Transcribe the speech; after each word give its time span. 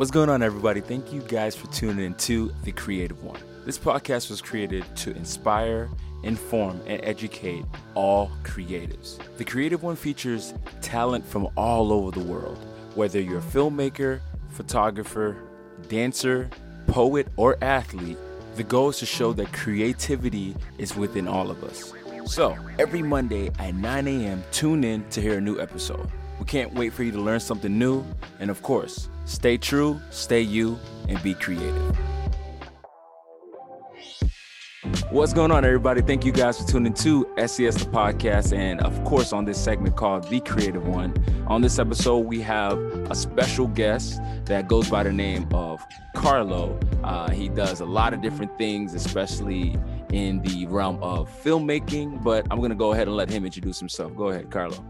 What's 0.00 0.10
going 0.10 0.30
on, 0.30 0.42
everybody? 0.42 0.80
Thank 0.80 1.12
you 1.12 1.20
guys 1.20 1.54
for 1.54 1.66
tuning 1.66 2.06
in 2.06 2.14
to 2.14 2.50
The 2.64 2.72
Creative 2.72 3.22
One. 3.22 3.38
This 3.66 3.76
podcast 3.78 4.30
was 4.30 4.40
created 4.40 4.82
to 4.96 5.14
inspire, 5.14 5.90
inform, 6.22 6.80
and 6.86 7.04
educate 7.04 7.66
all 7.94 8.30
creatives. 8.42 9.18
The 9.36 9.44
Creative 9.44 9.82
One 9.82 9.96
features 9.96 10.54
talent 10.80 11.26
from 11.26 11.50
all 11.54 11.92
over 11.92 12.18
the 12.18 12.26
world, 12.26 12.56
whether 12.94 13.20
you're 13.20 13.40
a 13.40 13.42
filmmaker, 13.42 14.20
photographer, 14.48 15.36
dancer, 15.90 16.48
poet, 16.86 17.28
or 17.36 17.62
athlete. 17.62 18.16
The 18.54 18.64
goal 18.64 18.88
is 18.88 19.00
to 19.00 19.06
show 19.06 19.34
that 19.34 19.52
creativity 19.52 20.56
is 20.78 20.96
within 20.96 21.28
all 21.28 21.50
of 21.50 21.62
us. 21.62 21.92
So, 22.24 22.56
every 22.78 23.02
Monday 23.02 23.50
at 23.58 23.74
9 23.74 24.08
a.m., 24.08 24.44
tune 24.50 24.82
in 24.82 25.06
to 25.10 25.20
hear 25.20 25.36
a 25.36 25.42
new 25.42 25.60
episode. 25.60 26.10
We 26.40 26.46
can't 26.46 26.72
wait 26.72 26.94
for 26.94 27.02
you 27.02 27.12
to 27.12 27.20
learn 27.20 27.38
something 27.38 27.78
new, 27.78 28.02
and 28.38 28.50
of 28.50 28.62
course, 28.62 29.10
stay 29.26 29.58
true, 29.58 30.00
stay 30.08 30.40
you, 30.40 30.78
and 31.06 31.22
be 31.22 31.34
creative. 31.34 31.96
What's 35.10 35.34
going 35.34 35.50
on, 35.50 35.66
everybody? 35.66 36.00
Thank 36.00 36.24
you 36.24 36.32
guys 36.32 36.58
for 36.58 36.66
tuning 36.66 36.94
to 36.94 37.28
SES 37.36 37.74
the 37.74 37.90
podcast, 37.90 38.56
and 38.56 38.80
of 38.80 39.04
course, 39.04 39.34
on 39.34 39.44
this 39.44 39.62
segment 39.62 39.96
called 39.96 40.30
The 40.30 40.40
Creative 40.40 40.88
One. 40.88 41.12
On 41.46 41.60
this 41.60 41.78
episode, 41.78 42.20
we 42.20 42.40
have 42.40 42.78
a 43.10 43.14
special 43.14 43.66
guest 43.66 44.18
that 44.46 44.66
goes 44.66 44.88
by 44.88 45.02
the 45.02 45.12
name 45.12 45.46
of 45.52 45.84
Carlo. 46.16 46.80
Uh, 47.04 47.30
he 47.30 47.50
does 47.50 47.80
a 47.80 47.86
lot 47.86 48.14
of 48.14 48.22
different 48.22 48.56
things, 48.56 48.94
especially 48.94 49.76
in 50.10 50.40
the 50.40 50.64
realm 50.68 51.02
of 51.02 51.28
filmmaking. 51.44 52.22
But 52.22 52.46
I'm 52.50 52.58
going 52.58 52.70
to 52.70 52.76
go 52.76 52.92
ahead 52.94 53.08
and 53.08 53.16
let 53.16 53.28
him 53.28 53.44
introduce 53.44 53.78
himself. 53.78 54.16
Go 54.16 54.28
ahead, 54.28 54.50
Carlo. 54.50 54.82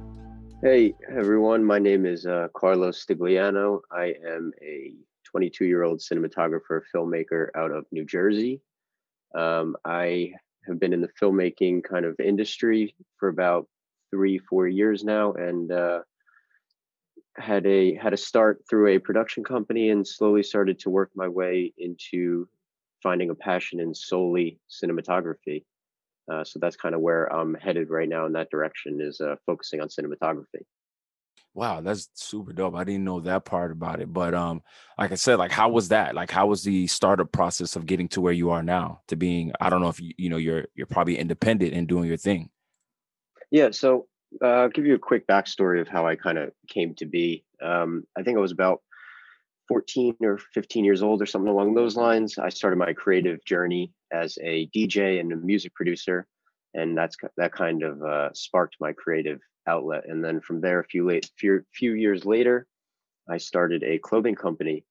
Hey 0.62 0.92
everyone, 1.10 1.64
my 1.64 1.78
name 1.78 2.04
is 2.04 2.26
uh, 2.26 2.48
Carlos 2.54 3.02
Stigliano. 3.02 3.80
I 3.90 4.12
am 4.28 4.52
a 4.60 4.92
22 5.24 5.64
year 5.64 5.84
old 5.84 6.00
cinematographer, 6.00 6.82
filmmaker 6.94 7.48
out 7.56 7.70
of 7.70 7.86
New 7.92 8.04
Jersey. 8.04 8.60
Um, 9.34 9.74
I 9.86 10.32
have 10.66 10.78
been 10.78 10.92
in 10.92 11.00
the 11.00 11.08
filmmaking 11.18 11.84
kind 11.84 12.04
of 12.04 12.14
industry 12.20 12.94
for 13.16 13.30
about 13.30 13.68
three, 14.10 14.36
four 14.36 14.68
years 14.68 15.02
now, 15.02 15.32
and 15.32 15.72
uh, 15.72 16.00
had 17.38 17.64
a 17.64 17.94
had 17.94 18.12
a 18.12 18.18
start 18.18 18.62
through 18.68 18.88
a 18.88 18.98
production 18.98 19.42
company, 19.42 19.88
and 19.88 20.06
slowly 20.06 20.42
started 20.42 20.78
to 20.80 20.90
work 20.90 21.10
my 21.14 21.26
way 21.26 21.72
into 21.78 22.46
finding 23.02 23.30
a 23.30 23.34
passion 23.34 23.80
in 23.80 23.94
solely 23.94 24.60
cinematography. 24.70 25.64
Uh, 26.30 26.44
so 26.44 26.58
that's 26.60 26.76
kind 26.76 26.94
of 26.94 27.00
where 27.00 27.26
I'm 27.26 27.54
headed 27.54 27.90
right 27.90 28.08
now 28.08 28.26
in 28.26 28.32
that 28.34 28.50
direction 28.50 29.00
is 29.00 29.20
uh, 29.20 29.36
focusing 29.46 29.80
on 29.80 29.88
cinematography. 29.88 30.62
Wow, 31.54 31.80
that's 31.80 32.08
super 32.14 32.52
dope. 32.52 32.76
I 32.76 32.84
didn't 32.84 33.04
know 33.04 33.18
that 33.20 33.44
part 33.44 33.72
about 33.72 34.00
it. 34.00 34.12
But 34.12 34.34
um, 34.34 34.62
like 34.96 35.10
I 35.10 35.16
said, 35.16 35.40
like 35.40 35.50
how 35.50 35.68
was 35.68 35.88
that? 35.88 36.14
Like 36.14 36.30
how 36.30 36.46
was 36.46 36.62
the 36.62 36.86
startup 36.86 37.32
process 37.32 37.74
of 37.74 37.86
getting 37.86 38.06
to 38.10 38.20
where 38.20 38.32
you 38.32 38.50
are 38.50 38.62
now 38.62 39.00
to 39.08 39.16
being, 39.16 39.52
I 39.60 39.68
don't 39.68 39.80
know 39.80 39.88
if 39.88 40.00
you, 40.00 40.12
you 40.16 40.28
know, 40.28 40.36
you're 40.36 40.66
you're 40.76 40.86
probably 40.86 41.18
independent 41.18 41.74
and 41.74 41.88
doing 41.88 42.04
your 42.04 42.16
thing. 42.16 42.50
Yeah, 43.50 43.70
so 43.72 44.06
uh, 44.40 44.46
I'll 44.46 44.68
give 44.68 44.86
you 44.86 44.94
a 44.94 44.98
quick 44.98 45.26
backstory 45.26 45.80
of 45.80 45.88
how 45.88 46.06
I 46.06 46.14
kind 46.14 46.38
of 46.38 46.52
came 46.68 46.94
to 46.96 47.06
be. 47.06 47.44
Um, 47.60 48.04
I 48.16 48.22
think 48.22 48.38
I 48.38 48.40
was 48.40 48.52
about 48.52 48.82
14 49.70 50.16
or 50.22 50.36
15 50.52 50.84
years 50.84 51.00
old 51.00 51.22
or 51.22 51.26
something 51.26 51.48
along 51.48 51.74
those 51.74 51.94
lines. 51.94 52.36
I 52.38 52.48
started 52.48 52.76
my 52.76 52.92
creative 52.92 53.38
journey 53.44 53.92
as 54.12 54.36
a 54.42 54.68
DJ 54.74 55.20
and 55.20 55.32
a 55.32 55.36
music 55.36 55.72
producer, 55.76 56.26
and 56.74 56.98
that's 56.98 57.16
that 57.36 57.52
kind 57.52 57.84
of 57.84 58.02
uh, 58.02 58.30
sparked 58.34 58.74
my 58.80 58.92
creative 58.92 59.38
outlet. 59.68 60.02
And 60.08 60.24
then 60.24 60.40
from 60.40 60.60
there, 60.60 60.80
a 60.80 60.84
few 60.84 61.06
late 61.06 61.30
few, 61.38 61.62
few 61.72 61.92
years 61.92 62.24
later, 62.24 62.66
I 63.30 63.36
started 63.36 63.84
a 63.84 64.00
clothing 64.00 64.34
company, 64.34 64.84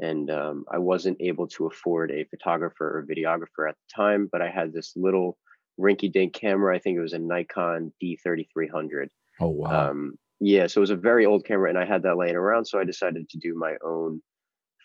and 0.00 0.28
um, 0.32 0.64
I 0.68 0.78
wasn't 0.78 1.18
able 1.20 1.46
to 1.48 1.66
afford 1.66 2.10
a 2.10 2.24
photographer 2.24 2.98
or 2.98 3.06
videographer 3.06 3.68
at 3.68 3.76
the 3.76 3.94
time, 3.94 4.28
but 4.32 4.42
I 4.42 4.50
had 4.50 4.72
this 4.72 4.94
little 4.96 5.38
rinky-dink 5.80 6.32
camera. 6.32 6.74
I 6.74 6.80
think 6.80 6.96
it 6.96 7.02
was 7.02 7.12
a 7.12 7.20
Nikon 7.20 7.92
D3300. 8.02 9.10
Oh 9.40 9.48
wow! 9.50 9.90
Um, 9.90 10.18
yeah, 10.40 10.66
so 10.66 10.78
it 10.78 10.82
was 10.82 10.90
a 10.90 10.96
very 10.96 11.26
old 11.26 11.44
camera, 11.44 11.68
and 11.68 11.78
I 11.78 11.84
had 11.84 12.02
that 12.02 12.16
laying 12.16 12.36
around. 12.36 12.66
So 12.66 12.78
I 12.78 12.84
decided 12.84 13.28
to 13.30 13.38
do 13.38 13.54
my 13.54 13.76
own 13.84 14.20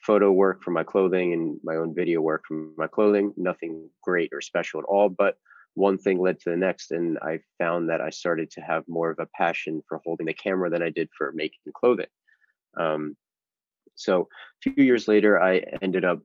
photo 0.04 0.32
work 0.32 0.64
for 0.64 0.72
my 0.72 0.84
clothing 0.84 1.34
and 1.34 1.60
my 1.64 1.76
own 1.76 1.94
video 1.94 2.22
work 2.22 2.44
for 2.48 2.68
my 2.78 2.88
clothing. 2.88 3.34
Nothing 3.36 3.90
great 4.02 4.30
or 4.32 4.42
special 4.42 4.80
at 4.80 4.86
all, 4.86 5.10
but 5.10 5.38
one 5.76 5.98
thing 5.98 6.20
led 6.20 6.40
to 6.42 6.50
the 6.50 6.58
next, 6.58 6.92
and 6.92 7.18
I 7.20 7.40
found 7.58 7.90
that 7.90 8.02
I 8.02 8.10
started 8.10 8.52
to 8.52 8.62
have 8.62 8.84
more 8.88 9.10
of 9.10 9.20
a 9.20 9.28
passion 9.36 9.82
for 9.88 10.02
holding 10.04 10.28
the 10.28 10.34
camera 10.34 10.70
than 10.70 10.84
I 10.84 10.90
did 10.90 11.10
for 11.18 11.32
making 11.34 11.60
clothing. 11.74 12.08
Um, 12.78 13.16
so 13.96 14.22
a 14.22 14.72
few 14.72 14.84
years 14.84 15.08
later, 15.08 15.42
I 15.42 15.64
ended 15.82 16.06
up, 16.06 16.20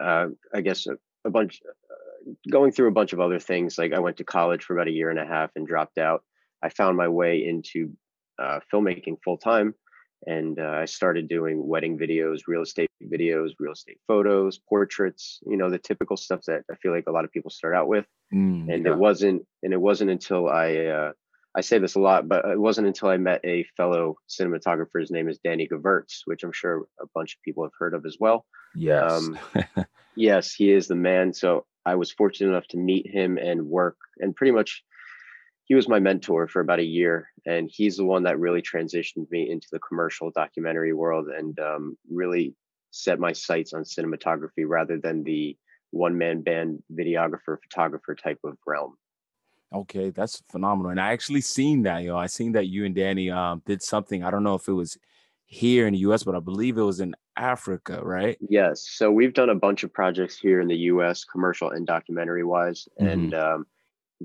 uh, 0.00 0.26
I 0.54 0.60
guess, 0.60 0.86
a, 0.86 0.96
a 1.24 1.30
bunch, 1.30 1.60
uh, 1.64 2.32
going 2.50 2.72
through 2.72 2.88
a 2.88 2.92
bunch 2.92 3.12
of 3.12 3.20
other 3.20 3.38
things. 3.38 3.78
Like 3.78 3.92
I 3.92 4.00
went 4.00 4.16
to 4.18 4.24
college 4.24 4.64
for 4.64 4.74
about 4.74 4.88
a 4.88 4.92
year 4.92 5.10
and 5.10 5.18
a 5.18 5.26
half 5.26 5.50
and 5.54 5.66
dropped 5.66 5.98
out. 5.98 6.22
I 6.62 6.68
found 6.70 6.96
my 6.96 7.08
way 7.08 7.46
into 7.46 7.92
uh, 8.38 8.60
filmmaking 8.72 9.18
full 9.24 9.38
time. 9.38 9.74
And 10.26 10.58
uh, 10.58 10.78
I 10.80 10.86
started 10.86 11.28
doing 11.28 11.66
wedding 11.66 11.98
videos, 11.98 12.42
real 12.46 12.62
estate 12.62 12.90
videos, 13.02 13.50
real 13.58 13.72
estate 13.72 13.98
photos, 14.08 14.58
portraits, 14.58 15.40
you 15.46 15.56
know, 15.56 15.70
the 15.70 15.78
typical 15.78 16.16
stuff 16.16 16.40
that 16.46 16.62
I 16.70 16.74
feel 16.76 16.92
like 16.92 17.04
a 17.06 17.12
lot 17.12 17.24
of 17.24 17.32
people 17.32 17.50
start 17.50 17.74
out 17.74 17.86
with. 17.86 18.06
Mm, 18.34 18.72
and 18.72 18.84
yeah. 18.84 18.92
it 18.92 18.98
wasn't, 18.98 19.46
and 19.62 19.72
it 19.72 19.80
wasn't 19.80 20.10
until 20.10 20.48
I, 20.48 20.74
uh, 20.86 21.12
I 21.54 21.60
say 21.60 21.78
this 21.78 21.94
a 21.94 22.00
lot, 22.00 22.28
but 22.28 22.44
it 22.44 22.58
wasn't 22.58 22.86
until 22.86 23.08
I 23.08 23.18
met 23.18 23.40
a 23.44 23.64
fellow 23.76 24.16
cinematographer. 24.28 25.00
His 25.00 25.10
name 25.10 25.28
is 25.28 25.38
Danny 25.38 25.68
Gevirtz, 25.68 26.22
which 26.24 26.42
I'm 26.42 26.52
sure 26.52 26.86
a 27.00 27.06
bunch 27.14 27.34
of 27.34 27.42
people 27.42 27.64
have 27.64 27.72
heard 27.78 27.94
of 27.94 28.04
as 28.04 28.16
well. 28.18 28.46
Yes. 28.74 29.10
Um, 29.10 29.38
yes, 30.16 30.52
he 30.52 30.70
is 30.70 30.88
the 30.88 30.96
man. 30.96 31.32
So 31.32 31.66
I 31.86 31.94
was 31.94 32.12
fortunate 32.12 32.50
enough 32.50 32.66
to 32.68 32.78
meet 32.78 33.06
him 33.08 33.38
and 33.38 33.68
work 33.68 33.96
and 34.18 34.34
pretty 34.34 34.50
much 34.50 34.82
he 35.66 35.74
was 35.74 35.88
my 35.88 35.98
mentor 35.98 36.46
for 36.46 36.60
about 36.60 36.78
a 36.78 36.84
year 36.84 37.28
and 37.44 37.68
he's 37.70 37.96
the 37.96 38.04
one 38.04 38.22
that 38.22 38.38
really 38.38 38.62
transitioned 38.62 39.30
me 39.30 39.50
into 39.50 39.66
the 39.70 39.80
commercial 39.80 40.30
documentary 40.30 40.92
world 40.92 41.26
and 41.28 41.58
um, 41.60 41.98
really 42.10 42.54
set 42.92 43.18
my 43.18 43.32
sights 43.32 43.74
on 43.74 43.82
cinematography 43.82 44.64
rather 44.64 44.98
than 44.98 45.22
the 45.24 45.56
one 45.90 46.16
man 46.16 46.40
band 46.40 46.82
videographer 46.92 47.58
photographer 47.62 48.14
type 48.14 48.38
of 48.44 48.56
realm 48.66 48.96
okay 49.74 50.10
that's 50.10 50.42
phenomenal 50.50 50.90
and 50.90 51.00
i 51.00 51.12
actually 51.12 51.40
seen 51.40 51.82
that 51.82 52.02
you 52.02 52.08
know 52.08 52.16
i 52.16 52.26
seen 52.26 52.52
that 52.52 52.68
you 52.68 52.84
and 52.84 52.94
danny 52.94 53.30
um, 53.30 53.60
did 53.66 53.82
something 53.82 54.22
i 54.22 54.30
don't 54.30 54.44
know 54.44 54.54
if 54.54 54.68
it 54.68 54.72
was 54.72 54.96
here 55.46 55.86
in 55.86 55.94
the 55.94 55.98
us 55.98 56.22
but 56.22 56.34
i 56.34 56.40
believe 56.40 56.78
it 56.78 56.82
was 56.82 57.00
in 57.00 57.14
africa 57.36 58.00
right 58.02 58.38
yes 58.48 58.88
so 58.88 59.10
we've 59.10 59.34
done 59.34 59.50
a 59.50 59.54
bunch 59.54 59.82
of 59.82 59.92
projects 59.92 60.38
here 60.38 60.60
in 60.60 60.68
the 60.68 60.76
us 60.76 61.24
commercial 61.24 61.70
and 61.70 61.86
documentary 61.86 62.44
wise 62.44 62.88
mm-hmm. 63.00 63.08
and 63.08 63.34
um, 63.34 63.66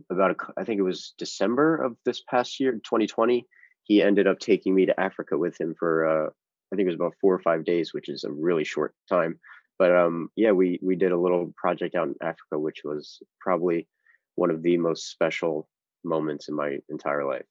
about 0.09 0.31
a, 0.31 0.35
I 0.57 0.63
think 0.63 0.79
it 0.79 0.83
was 0.83 1.13
December 1.17 1.75
of 1.77 1.95
this 2.05 2.21
past 2.29 2.59
year, 2.59 2.71
2020. 2.73 3.45
He 3.83 4.01
ended 4.01 4.27
up 4.27 4.39
taking 4.39 4.73
me 4.75 4.85
to 4.85 4.99
Africa 4.99 5.37
with 5.37 5.59
him 5.59 5.75
for 5.77 6.05
uh, 6.05 6.29
I 6.71 6.75
think 6.75 6.85
it 6.85 6.91
was 6.91 6.95
about 6.95 7.15
four 7.19 7.33
or 7.33 7.39
five 7.39 7.65
days, 7.65 7.93
which 7.93 8.09
is 8.09 8.23
a 8.23 8.31
really 8.31 8.63
short 8.63 8.93
time. 9.09 9.39
But 9.77 9.95
um, 9.95 10.29
yeah, 10.35 10.51
we 10.51 10.79
we 10.81 10.95
did 10.95 11.11
a 11.11 11.17
little 11.17 11.53
project 11.57 11.95
out 11.95 12.07
in 12.07 12.15
Africa, 12.21 12.59
which 12.59 12.81
was 12.85 13.19
probably 13.39 13.87
one 14.35 14.51
of 14.51 14.61
the 14.61 14.77
most 14.77 15.09
special 15.09 15.67
moments 16.03 16.49
in 16.49 16.55
my 16.55 16.77
entire 16.89 17.25
life. 17.25 17.45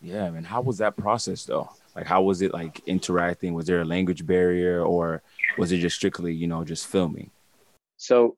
Yeah, 0.00 0.30
man. 0.30 0.44
How 0.44 0.60
was 0.60 0.78
that 0.78 0.96
process 0.96 1.44
though? 1.44 1.70
Like, 1.94 2.06
how 2.06 2.22
was 2.22 2.42
it 2.42 2.52
like 2.52 2.80
interacting? 2.86 3.54
Was 3.54 3.66
there 3.66 3.80
a 3.80 3.84
language 3.84 4.26
barrier, 4.26 4.82
or 4.82 5.22
was 5.58 5.72
it 5.72 5.78
just 5.78 5.96
strictly, 5.96 6.32
you 6.32 6.46
know, 6.46 6.64
just 6.64 6.86
filming? 6.86 7.30
So 7.96 8.36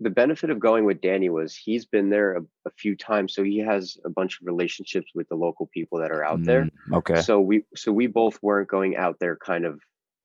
the 0.00 0.10
benefit 0.10 0.50
of 0.50 0.58
going 0.58 0.84
with 0.84 1.00
Danny 1.00 1.28
was 1.28 1.54
he's 1.54 1.84
been 1.84 2.10
there 2.10 2.36
a, 2.36 2.40
a, 2.66 2.70
few 2.76 2.96
times, 2.96 3.34
so 3.34 3.42
he 3.44 3.58
has 3.58 3.96
a 4.04 4.10
bunch 4.10 4.40
of 4.40 4.46
relationships 4.46 5.12
with 5.14 5.28
the 5.28 5.36
local 5.36 5.68
people 5.72 6.00
that 6.00 6.10
are 6.10 6.24
out 6.24 6.40
mm, 6.40 6.44
there. 6.44 6.68
Okay. 6.92 7.22
So 7.22 7.40
we 7.40 7.64
so 7.74 7.92
we 7.92 8.06
both 8.06 8.42
weren't 8.42 8.68
going 8.68 8.96
out 8.96 9.18
there 9.20 9.36
kind 9.36 9.64
of 9.64 9.80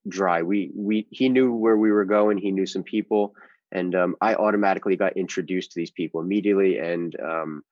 dry. 0.08 0.42
We 0.42 0.72
we 0.76 1.08
he 1.12 1.30
knew 1.30 1.54
where 1.54 1.78
we 1.78 1.92
were 1.92 2.06
going. 2.06 2.38
He 2.38 2.52
knew 2.52 2.66
some 2.66 2.84
people, 2.84 3.36
and 3.72 3.94
um, 3.96 4.16
I 4.20 4.36
automatically 4.36 4.96
got 4.96 5.18
introduced 5.18 5.72
to 5.72 5.80
these 5.80 5.92
people 5.92 6.22
immediately. 6.22 6.80
And 6.80 7.16
um, 7.20 7.64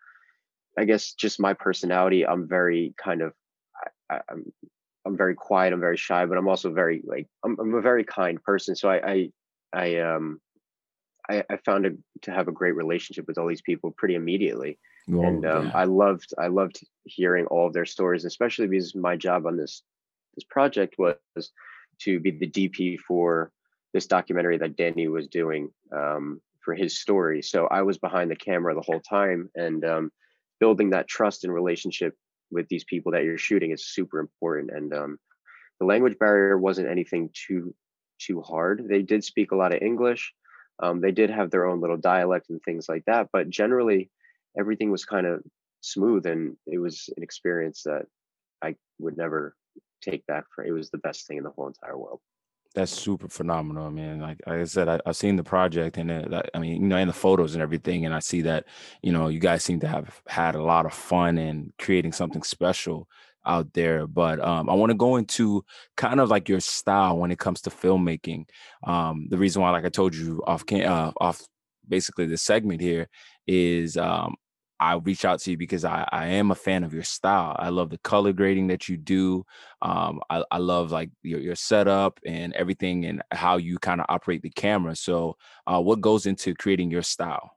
I 0.77 0.85
guess 0.85 1.13
just 1.13 1.39
my 1.39 1.53
personality, 1.53 2.25
I'm 2.25 2.47
very 2.47 2.93
kind 3.03 3.21
of 3.21 3.33
I, 4.09 4.15
am 4.15 4.21
I'm, 4.29 4.53
I'm 5.05 5.17
very 5.17 5.35
quiet. 5.35 5.73
I'm 5.73 5.79
very 5.79 5.97
shy, 5.97 6.25
but 6.27 6.37
I'm 6.37 6.47
also 6.47 6.71
very 6.71 7.01
like 7.03 7.27
I'm, 7.43 7.57
I'm 7.59 7.73
a 7.73 7.81
very 7.81 8.03
kind 8.03 8.41
person. 8.43 8.75
So 8.75 8.89
I 8.89 9.11
I 9.11 9.31
I 9.73 9.99
um 10.01 10.39
I, 11.29 11.43
I 11.49 11.57
found 11.57 11.85
it 11.85 11.97
to 12.23 12.31
have 12.31 12.47
a 12.47 12.53
great 12.53 12.75
relationship 12.75 13.27
with 13.27 13.37
all 13.37 13.47
these 13.47 13.61
people 13.61 13.91
pretty 13.91 14.15
immediately. 14.15 14.79
Oh, 15.11 15.21
and 15.21 15.45
um, 15.45 15.67
yeah. 15.67 15.71
I 15.75 15.83
loved 15.85 16.33
I 16.37 16.47
loved 16.47 16.81
hearing 17.03 17.45
all 17.47 17.67
of 17.67 17.73
their 17.73 17.85
stories, 17.85 18.25
especially 18.25 18.67
because 18.67 18.95
my 18.95 19.15
job 19.15 19.45
on 19.45 19.57
this 19.57 19.83
this 20.35 20.43
project 20.43 20.95
was 20.97 21.15
to 22.01 22.19
be 22.19 22.31
the 22.31 22.49
DP 22.49 22.99
for 22.99 23.51
this 23.93 24.05
documentary 24.05 24.57
that 24.57 24.77
Danny 24.77 25.07
was 25.07 25.27
doing 25.27 25.71
um, 25.91 26.41
for 26.61 26.75
his 26.75 26.99
story. 26.99 27.41
So 27.41 27.67
I 27.67 27.81
was 27.81 27.97
behind 27.97 28.29
the 28.29 28.35
camera 28.35 28.75
the 28.75 28.81
whole 28.81 28.99
time, 29.01 29.49
and 29.55 29.83
um, 29.83 30.11
building 30.59 30.91
that 30.91 31.07
trust 31.07 31.43
and 31.43 31.53
relationship 31.53 32.15
with 32.51 32.67
these 32.67 32.83
people 32.83 33.11
that 33.11 33.23
you're 33.23 33.37
shooting 33.37 33.71
is 33.71 33.87
super 33.87 34.19
important. 34.19 34.71
And 34.71 34.93
um, 34.93 35.19
the 35.79 35.85
language 35.85 36.17
barrier 36.19 36.57
wasn't 36.57 36.89
anything 36.89 37.29
too 37.33 37.73
too 38.19 38.41
hard. 38.41 38.85
They 38.87 39.01
did 39.01 39.23
speak 39.23 39.51
a 39.51 39.55
lot 39.55 39.73
of 39.73 39.81
English. 39.81 40.33
Um, 40.81 41.01
they 41.01 41.11
did 41.11 41.29
have 41.29 41.51
their 41.51 41.65
own 41.65 41.81
little 41.81 41.97
dialect 41.97 42.49
and 42.49 42.61
things 42.61 42.87
like 42.87 43.03
that, 43.05 43.29
but 43.33 43.49
generally 43.49 44.09
everything 44.57 44.91
was 44.91 45.05
kind 45.05 45.27
of 45.27 45.43
smooth 45.81 46.25
and 46.25 46.55
it 46.65 46.79
was 46.79 47.09
an 47.15 47.23
experience 47.23 47.83
that 47.83 48.05
I 48.61 48.75
would 48.99 49.17
never 49.17 49.55
take 50.01 50.25
back 50.25 50.45
for 50.53 50.63
it 50.63 50.71
was 50.71 50.89
the 50.89 50.97
best 50.97 51.27
thing 51.27 51.37
in 51.37 51.43
the 51.43 51.51
whole 51.51 51.67
entire 51.67 51.97
world 51.97 52.21
that's 52.75 52.91
super 52.91 53.27
phenomenal, 53.27 53.89
man. 53.89 54.19
Like, 54.19 54.37
like 54.45 54.59
I 54.59 54.63
said, 54.65 54.87
I, 54.87 54.99
have 55.05 55.15
seen 55.15 55.35
the 55.35 55.43
project 55.43 55.97
and 55.97 56.11
it, 56.11 56.49
I 56.53 56.59
mean, 56.59 56.83
you 56.83 56.87
know, 56.87 56.97
and 56.97 57.09
the 57.09 57.13
photos 57.13 57.55
and 57.55 57.63
everything, 57.63 58.05
and 58.05 58.13
I 58.13 58.19
see 58.19 58.41
that, 58.43 58.65
you 59.01 59.11
know, 59.11 59.27
you 59.27 59.39
guys 59.39 59.63
seem 59.63 59.79
to 59.79 59.87
have 59.87 60.21
had 60.27 60.55
a 60.55 60.63
lot 60.63 60.85
of 60.85 60.93
fun 60.93 61.37
and 61.37 61.73
creating 61.79 62.11
something 62.11 62.43
special 62.43 63.07
out 63.45 63.73
there. 63.73 64.07
But 64.07 64.39
um, 64.39 64.69
I 64.69 64.73
want 64.73 64.91
to 64.91 64.97
go 64.97 65.15
into 65.17 65.63
kind 65.97 66.19
of 66.19 66.29
like 66.29 66.49
your 66.49 66.59
style 66.59 67.17
when 67.17 67.31
it 67.31 67.39
comes 67.39 67.61
to 67.61 67.69
filmmaking. 67.69 68.45
Um, 68.83 69.27
the 69.29 69.37
reason 69.37 69.61
why, 69.61 69.71
like 69.71 69.85
I 69.85 69.89
told 69.89 70.15
you 70.15 70.43
off, 70.45 70.63
uh, 70.71 71.11
off 71.19 71.41
basically 71.87 72.25
the 72.25 72.37
segment 72.37 72.81
here, 72.81 73.07
is 73.47 73.97
um, 73.97 74.35
I 74.79 74.93
reach 74.95 75.25
out 75.25 75.39
to 75.41 75.51
you 75.51 75.57
because 75.57 75.83
I, 75.83 76.07
I 76.11 76.27
am 76.27 76.51
a 76.51 76.55
fan 76.55 76.83
of 76.83 76.93
your 76.93 77.03
style. 77.03 77.55
I 77.59 77.69
love 77.69 77.89
the 77.89 77.97
color 77.97 78.31
grading 78.31 78.67
that 78.67 78.87
you 78.87 78.95
do. 78.95 79.45
Um, 79.81 80.21
I, 80.29 80.43
I 80.51 80.57
love 80.57 80.91
like 80.91 81.09
your, 81.21 81.39
your 81.41 81.55
setup 81.55 82.19
and 82.25 82.53
everything 82.53 83.05
and 83.05 83.21
how 83.31 83.57
you 83.57 83.77
kind 83.79 83.99
of 83.99 84.05
operate 84.07 84.41
the 84.41 84.51
camera. 84.51 84.95
So, 84.95 85.35
uh, 85.67 85.81
what 85.81 85.99
goes 85.99 86.25
into 86.25 86.55
creating 86.55 86.91
your 86.91 87.01
style? 87.01 87.51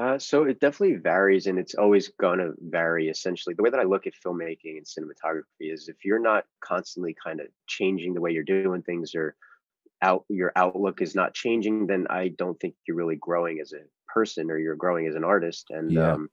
Uh, 0.00 0.18
so 0.18 0.44
it 0.44 0.60
definitely 0.60 0.96
varies, 0.96 1.46
and 1.46 1.58
it's 1.58 1.74
always 1.74 2.08
gonna 2.18 2.52
vary. 2.58 3.08
Essentially, 3.08 3.54
the 3.54 3.62
way 3.62 3.68
that 3.68 3.80
I 3.80 3.84
look 3.84 4.06
at 4.06 4.14
filmmaking 4.24 4.78
and 4.78 4.86
cinematography 4.86 5.70
is 5.72 5.88
if 5.88 6.04
you're 6.04 6.22
not 6.22 6.44
constantly 6.64 7.14
kind 7.22 7.38
of 7.38 7.48
changing 7.66 8.14
the 8.14 8.20
way 8.20 8.30
you're 8.30 8.42
doing 8.42 8.80
things, 8.80 9.14
or 9.14 9.36
out 10.00 10.24
your 10.30 10.52
outlook 10.56 11.02
is 11.02 11.14
not 11.14 11.34
changing, 11.34 11.86
then 11.86 12.06
I 12.08 12.28
don't 12.28 12.58
think 12.58 12.76
you're 12.88 12.96
really 12.96 13.16
growing 13.16 13.60
as 13.60 13.72
a 13.72 13.82
person 14.12 14.50
or 14.50 14.58
you're 14.58 14.74
growing 14.74 15.06
as 15.06 15.16
an 15.16 15.24
artist. 15.24 15.66
And 15.68 15.92
yeah. 15.92 16.12
um, 16.12 16.30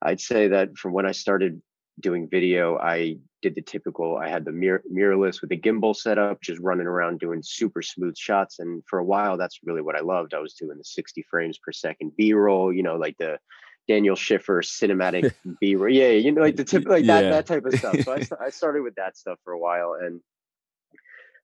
I'd 0.00 0.20
say 0.20 0.48
that 0.48 0.78
from 0.78 0.94
when 0.94 1.04
I 1.04 1.12
started 1.12 1.60
doing 2.00 2.28
video, 2.28 2.78
I 2.78 3.16
did 3.42 3.54
the 3.54 3.62
typical. 3.62 4.16
I 4.16 4.28
had 4.28 4.44
the 4.44 4.52
mirror 4.52 4.82
mirrorless 4.92 5.40
with 5.40 5.50
the 5.50 5.58
gimbal 5.58 5.94
setup, 5.94 6.40
just 6.42 6.60
running 6.60 6.86
around 6.86 7.20
doing 7.20 7.42
super 7.42 7.82
smooth 7.82 8.16
shots. 8.16 8.58
And 8.58 8.82
for 8.86 8.98
a 8.98 9.04
while, 9.04 9.36
that's 9.36 9.60
really 9.64 9.82
what 9.82 9.96
I 9.96 10.00
loved. 10.00 10.34
I 10.34 10.40
was 10.40 10.54
doing 10.54 10.78
the 10.78 10.84
60 10.84 11.24
frames 11.30 11.58
per 11.58 11.72
second 11.72 12.12
B 12.16 12.32
roll, 12.32 12.72
you 12.72 12.82
know, 12.82 12.96
like 12.96 13.16
the 13.18 13.38
Daniel 13.86 14.16
Schiffer 14.16 14.62
cinematic 14.62 15.32
B 15.60 15.76
roll. 15.76 15.92
Yeah, 15.92 16.10
you 16.10 16.32
know, 16.32 16.42
like 16.42 16.56
the 16.56 16.64
tip, 16.64 16.86
like 16.86 17.04
yeah. 17.04 17.22
that 17.22 17.30
that 17.30 17.46
type 17.46 17.64
of 17.64 17.78
stuff. 17.78 18.00
So 18.00 18.12
I, 18.12 18.44
I 18.46 18.50
started 18.50 18.82
with 18.82 18.96
that 18.96 19.16
stuff 19.16 19.38
for 19.44 19.52
a 19.52 19.58
while, 19.58 19.96
and 20.00 20.20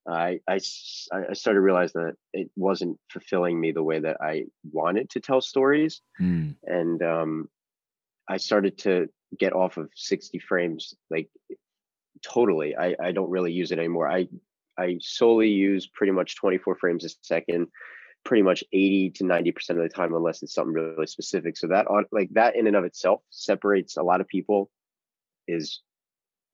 I, 0.07 0.41
I, 0.49 0.61
I 1.13 1.33
started 1.33 1.61
realizing 1.61 2.03
that 2.03 2.17
it 2.33 2.51
wasn't 2.57 2.99
fulfilling 3.11 3.59
me 3.59 3.73
the 3.73 3.83
way 3.83 4.01
that 4.01 4.19
I 4.21 4.45
wanted 4.71 5.11
to 5.11 5.21
tell 5.21 5.41
stories. 5.41 6.03
Mm. 6.21 6.57
And 6.65 7.03
um, 7.03 7.49
I 8.29 8.37
started 8.37 8.79
to 8.79 9.09
get 9.39 9.53
off 9.53 9.77
of 9.77 9.91
60 9.95 10.39
frames, 10.41 10.95
like 11.11 11.29
totally. 12.23 12.77
I, 12.77 12.97
I 13.03 13.13
don't 13.13 13.31
really 13.31 13.53
use 13.53 13.73
it 13.73 13.79
anymore. 13.79 14.11
I, 14.11 14.29
I 14.79 14.99
solely 15.01 15.51
use 15.51 15.87
pretty 15.87 16.13
much 16.13 16.37
24 16.37 16.77
frames 16.77 17.05
a 17.05 17.09
second, 17.23 17.69
pretty 18.25 18.43
much 18.43 18.65
80 18.73 19.11
to 19.11 19.25
90% 19.25 19.71
of 19.71 19.77
the 19.79 19.89
time, 19.89 20.15
unless 20.15 20.43
it's 20.43 20.55
something 20.55 20.75
really 20.75 21.07
specific. 21.07 21.57
So 21.57 21.69
that 21.69 21.87
on 21.87 22.05
like 22.13 22.31
that 22.33 22.57
in 22.57 22.67
and 22.67 22.77
of 22.77 22.85
itself 22.85 23.21
separates 23.31 23.97
a 23.97 24.03
lot 24.03 24.21
of 24.21 24.29
people 24.29 24.71
is 25.47 25.81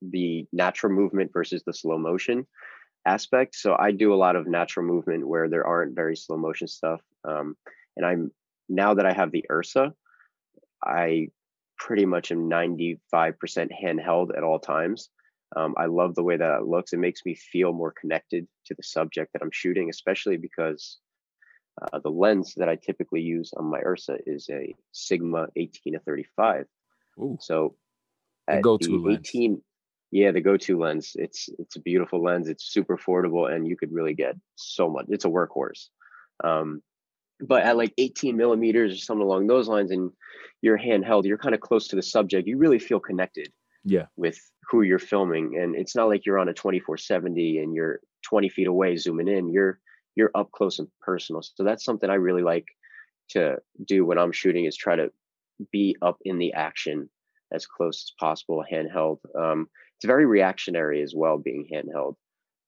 the 0.03 0.47
natural 0.53 0.93
movement 0.93 1.33
versus 1.33 1.63
the 1.65 1.75
slow 1.75 1.99
motion 1.99 2.47
aspect. 3.07 3.55
So 3.55 3.77
I 3.79 3.93
do 3.93 4.13
a 4.13 4.17
lot 4.17 4.37
of 4.37 4.47
natural 4.47 4.87
movement 4.87 5.27
where 5.27 5.49
there 5.49 5.67
aren't 5.67 5.95
very 5.95 6.17
slow 6.17 6.37
motion 6.37 6.69
stuff. 6.69 7.01
Um, 7.25 7.57
and 7.97 8.05
I'm 8.05 8.31
now 8.69 8.95
that 8.95 9.07
I 9.07 9.13
have 9.13 9.31
the 9.31 9.45
Ursa, 9.51 9.93
I 10.83 11.29
pretty 11.81 12.07
much 12.07 12.31
am 12.31 12.49
95% 12.49 12.99
handheld 13.83 14.37
at 14.37 14.45
all 14.45 14.61
times. 14.61 15.09
Um, 15.57 15.75
I 15.77 15.87
love 15.87 16.15
the 16.15 16.23
way 16.23 16.37
that 16.37 16.61
it 16.61 16.67
looks. 16.67 16.93
It 16.93 16.99
makes 16.99 17.23
me 17.25 17.35
feel 17.35 17.73
more 17.73 17.93
connected 17.99 18.47
to 18.67 18.75
the 18.75 18.83
subject 18.83 19.33
that 19.33 19.43
I'm 19.43 19.51
shooting, 19.51 19.89
especially 19.91 20.37
because 20.37 20.99
uh, 21.83 21.99
the 21.99 22.11
lens 22.11 22.55
that 22.59 22.69
I 22.69 22.77
typically 22.77 23.23
use 23.23 23.53
on 23.57 23.65
my 23.65 23.81
Ursa 23.81 24.19
is 24.27 24.49
a 24.51 24.77
Sigma 24.93 25.49
18 25.57 25.95
to 25.95 25.99
35. 26.01 26.67
Ooh. 27.19 27.39
So 27.41 27.75
the, 29.03 29.17
the 29.17 29.19
18, 29.19 29.63
yeah 30.13 30.33
the 30.33 30.41
go-to 30.41 30.79
lens 30.79 31.13
it's 31.15 31.49
it's 31.59 31.77
a 31.77 31.81
beautiful 31.81 32.23
lens 32.23 32.49
it's 32.49 32.73
super 32.73 32.97
affordable 32.97 33.53
and 33.53 33.67
you 33.67 33.77
could 33.77 33.93
really 33.93 34.15
get 34.15 34.35
so 34.57 34.89
much 34.89 35.07
it's 35.09 35.25
a 35.25 35.29
workhorse 35.29 35.89
um, 36.43 36.83
but 37.41 37.63
at 37.63 37.77
like 37.77 37.93
18 37.99 38.37
millimeters 38.37 38.93
or 38.93 38.97
something 38.97 39.25
along 39.25 39.47
those 39.47 39.69
lines 39.69 39.91
and 39.91 40.11
you're 40.63 40.79
handheld 40.79 41.25
you're 41.25 41.39
kind 41.39 41.55
of 41.55 41.61
close 41.61 41.89
to 41.89 41.97
the 41.97 42.03
subject 42.03 42.47
you 42.47 42.59
really 42.59 42.79
feel 42.79 43.01
connected 43.01 43.53
yeah. 43.85 44.07
with 44.17 44.39
who 44.71 44.83
you're 44.83 44.99
filming. 44.99 45.59
And 45.59 45.75
it's 45.75 45.97
not 45.97 46.09
like 46.09 46.25
you're 46.25 46.39
on 46.39 46.49
a 46.49 46.55
2470 46.55 47.59
and 47.59 47.75
you're 47.75 48.01
20 48.23 48.49
feet 48.49 48.67
away 48.67 48.97
zooming 48.97 49.29
in. 49.29 49.51
You're 49.51 49.81
you're 50.17 50.31
up 50.35 50.51
close 50.53 50.79
and 50.79 50.89
personal. 51.01 51.43
So 51.43 51.65
that's 51.65 51.85
something 51.85 52.11
i 52.11 52.15
really 52.15 52.43
like 52.43 52.67
to 53.31 53.57
do 53.85 54.05
when 54.05 54.19
i'm 54.19 54.33
shooting 54.33 54.65
is 54.65 54.77
try 54.77 54.97
to 54.97 55.11
be 55.71 55.97
up 56.03 56.19
in 56.25 56.39
the 56.39 56.53
action 56.53 57.09
as 57.53 57.67
close 57.67 58.07
as 58.07 58.13
possible 58.19 58.65
handheld. 58.71 59.19
Um, 59.39 59.69
it's 59.97 60.07
very 60.07 60.27
reactionary 60.27 61.03
as 61.03 61.15
well 61.15 61.39
being 61.39 61.67
handheld. 61.73 62.15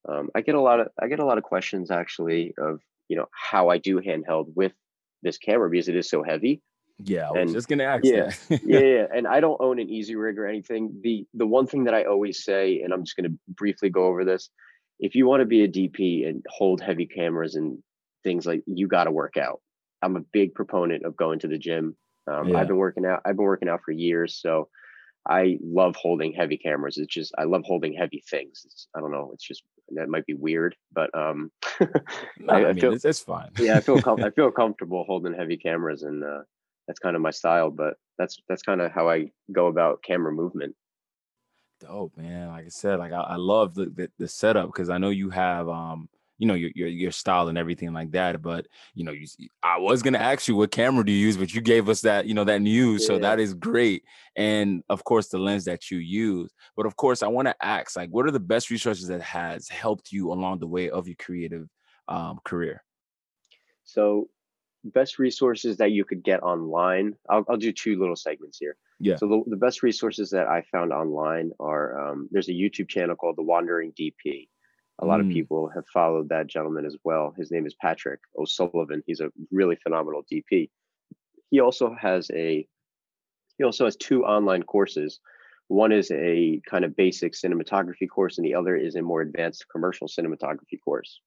Um, 0.07 0.29
i 0.35 0.41
get 0.41 0.55
a 0.55 0.61
lot 0.61 0.79
of 0.79 0.87
i 1.01 1.07
get 1.07 1.19
a 1.19 1.25
lot 1.25 1.37
of 1.37 1.43
questions 1.43 1.91
actually 1.91 2.53
of 2.57 2.79
you 3.09 3.17
know 3.17 3.25
how 3.31 3.69
i 3.69 3.77
do 3.77 4.01
handheld 4.01 4.47
with 4.55 4.73
this 5.21 5.37
camera 5.37 5.69
because 5.69 5.87
it 5.87 5.95
is 5.95 6.09
so 6.09 6.21
heavy. 6.21 6.61
Yeah 6.99 7.29
i 7.29 7.31
was 7.31 7.41
and, 7.41 7.53
just 7.53 7.67
gonna 7.67 7.83
ask 7.83 8.03
yeah, 8.03 8.31
yeah 8.63 8.79
yeah 8.79 9.05
and 9.15 9.27
i 9.27 9.39
don't 9.39 9.59
own 9.59 9.79
an 9.79 9.87
Easyrig 9.87 10.37
or 10.37 10.47
anything. 10.47 10.99
The 11.01 11.25
the 11.33 11.47
one 11.47 11.65
thing 11.65 11.85
that 11.85 11.93
i 11.93 12.03
always 12.03 12.43
say 12.43 12.81
and 12.81 12.93
i'm 12.93 13.03
just 13.03 13.15
gonna 13.15 13.35
briefly 13.47 13.89
go 13.89 14.05
over 14.05 14.23
this 14.23 14.49
if 14.99 15.15
you 15.15 15.25
want 15.25 15.41
to 15.41 15.45
be 15.45 15.63
a 15.63 15.67
dp 15.67 16.27
and 16.27 16.45
hold 16.49 16.81
heavy 16.81 17.05
cameras 17.05 17.55
and 17.55 17.79
things 18.23 18.45
like 18.45 18.63
you 18.65 18.87
got 18.87 19.03
to 19.03 19.11
work 19.11 19.37
out. 19.37 19.59
I'm 20.01 20.15
a 20.15 20.21
big 20.31 20.53
proponent 20.53 21.05
of 21.05 21.17
going 21.17 21.39
to 21.39 21.47
the 21.47 21.57
gym. 21.57 21.95
Um, 22.25 22.47
yeah. 22.47 22.59
i've 22.59 22.67
been 22.69 22.77
working 22.77 23.05
out 23.05 23.19
i've 23.25 23.35
been 23.35 23.43
working 23.43 23.67
out 23.67 23.81
for 23.83 23.91
years 23.91 24.39
so 24.41 24.69
I 25.27 25.57
love 25.61 25.95
holding 25.95 26.33
heavy 26.33 26.57
cameras. 26.57 26.97
It's 26.97 27.13
just 27.13 27.33
I 27.37 27.45
love 27.45 27.63
holding 27.65 27.93
heavy 27.93 28.23
things. 28.29 28.63
It's, 28.65 28.87
I 28.95 28.99
don't 28.99 29.11
know. 29.11 29.31
It's 29.33 29.47
just 29.47 29.63
that 29.95 30.09
might 30.09 30.25
be 30.25 30.33
weird, 30.33 30.75
but 30.91 31.09
um, 31.17 31.51
no, 31.81 31.87
I, 32.49 32.65
I, 32.65 32.73
mean, 32.73 32.81
feel 32.81 32.93
it's, 32.93 33.05
it's 33.05 33.19
fine. 33.19 33.49
yeah, 33.59 33.77
I 33.77 33.79
feel 33.79 34.01
com- 34.01 34.23
I 34.23 34.29
feel 34.35 34.51
comfortable 34.51 35.03
holding 35.05 35.33
heavy 35.33 35.57
cameras, 35.57 36.03
and 36.03 36.23
uh, 36.23 36.41
that's 36.87 36.99
kind 36.99 37.15
of 37.15 37.21
my 37.21 37.31
style. 37.31 37.71
But 37.71 37.95
that's 38.17 38.37
that's 38.49 38.63
kind 38.63 38.81
of 38.81 38.91
how 38.91 39.09
I 39.09 39.31
go 39.51 39.67
about 39.67 40.03
camera 40.03 40.31
movement. 40.31 40.75
Dope, 41.79 42.17
man. 42.17 42.49
Like 42.49 42.65
I 42.65 42.69
said, 42.69 42.99
like 42.99 43.11
I, 43.11 43.21
I 43.21 43.35
love 43.35 43.75
the, 43.75 43.85
the, 43.85 44.09
the 44.17 44.27
setup 44.27 44.67
because 44.67 44.89
I 44.89 44.97
know 44.97 45.09
you 45.09 45.29
have 45.29 45.67
um 45.69 46.09
you 46.37 46.47
know 46.47 46.53
your, 46.53 46.71
your 46.75 46.87
your 46.87 47.11
style 47.11 47.47
and 47.47 47.57
everything 47.57 47.93
like 47.93 48.11
that 48.11 48.41
but 48.41 48.65
you 48.95 49.03
know 49.03 49.11
you, 49.11 49.27
i 49.61 49.77
was 49.77 50.01
going 50.01 50.13
to 50.13 50.21
ask 50.21 50.47
you 50.47 50.55
what 50.55 50.71
camera 50.71 51.05
do 51.05 51.11
you 51.11 51.25
use 51.25 51.37
but 51.37 51.53
you 51.53 51.61
gave 51.61 51.87
us 51.89 52.01
that 52.01 52.25
you 52.25 52.33
know 52.33 52.43
that 52.43 52.61
news 52.61 53.01
yeah. 53.01 53.07
so 53.07 53.19
that 53.19 53.39
is 53.39 53.53
great 53.53 54.03
and 54.35 54.83
of 54.89 55.03
course 55.03 55.27
the 55.27 55.37
lens 55.37 55.65
that 55.65 55.91
you 55.91 55.99
use 55.99 56.51
but 56.75 56.85
of 56.85 56.95
course 56.95 57.21
i 57.23 57.27
want 57.27 57.47
to 57.47 57.55
ask 57.61 57.95
like 57.95 58.09
what 58.09 58.25
are 58.25 58.31
the 58.31 58.39
best 58.39 58.69
resources 58.69 59.07
that 59.07 59.21
has 59.21 59.69
helped 59.69 60.11
you 60.11 60.31
along 60.31 60.59
the 60.59 60.67
way 60.67 60.89
of 60.89 61.07
your 61.07 61.15
creative 61.17 61.67
um, 62.07 62.39
career? 62.43 62.83
So 63.85 64.29
best 64.83 65.17
resources 65.17 65.77
that 65.77 65.91
you 65.91 66.03
could 66.03 66.21
get 66.21 66.43
online 66.43 67.13
i'll, 67.29 67.45
I'll 67.47 67.55
do 67.55 67.71
two 67.71 67.97
little 67.97 68.17
segments 68.17 68.57
here. 68.57 68.75
Yeah. 68.99 69.15
So 69.15 69.29
the, 69.29 69.43
the 69.51 69.55
best 69.55 69.81
resources 69.81 70.29
that 70.31 70.47
i 70.47 70.61
found 70.73 70.91
online 70.91 71.51
are 71.57 72.09
um, 72.09 72.27
there's 72.31 72.49
a 72.49 72.53
youtube 72.53 72.89
channel 72.89 73.15
called 73.15 73.37
the 73.37 73.43
wandering 73.43 73.93
dp 73.93 74.49
a 74.99 75.05
lot 75.05 75.19
mm. 75.19 75.27
of 75.27 75.33
people 75.33 75.69
have 75.69 75.87
followed 75.87 76.29
that 76.29 76.47
gentleman 76.47 76.85
as 76.85 76.95
well. 77.03 77.33
His 77.37 77.51
name 77.51 77.65
is 77.65 77.75
Patrick 77.75 78.19
O'Sullivan. 78.37 79.03
He's 79.05 79.19
a 79.19 79.31
really 79.51 79.75
phenomenal 79.75 80.23
DP. 80.31 80.69
He 81.49 81.59
also 81.59 81.95
has 81.99 82.29
a 82.31 82.67
he 83.57 83.63
also 83.63 83.85
has 83.85 83.95
two 83.95 84.25
online 84.25 84.63
courses. 84.63 85.19
One 85.67 85.91
is 85.91 86.11
a 86.11 86.61
kind 86.69 86.85
of 86.85 86.95
basic 86.95 87.33
cinematography 87.33 88.09
course, 88.09 88.37
and 88.37 88.45
the 88.45 88.55
other 88.55 88.75
is 88.75 88.95
a 88.95 89.01
more 89.01 89.21
advanced 89.21 89.65
commercial 89.71 90.07
cinematography 90.07 90.79
course. 90.83 91.21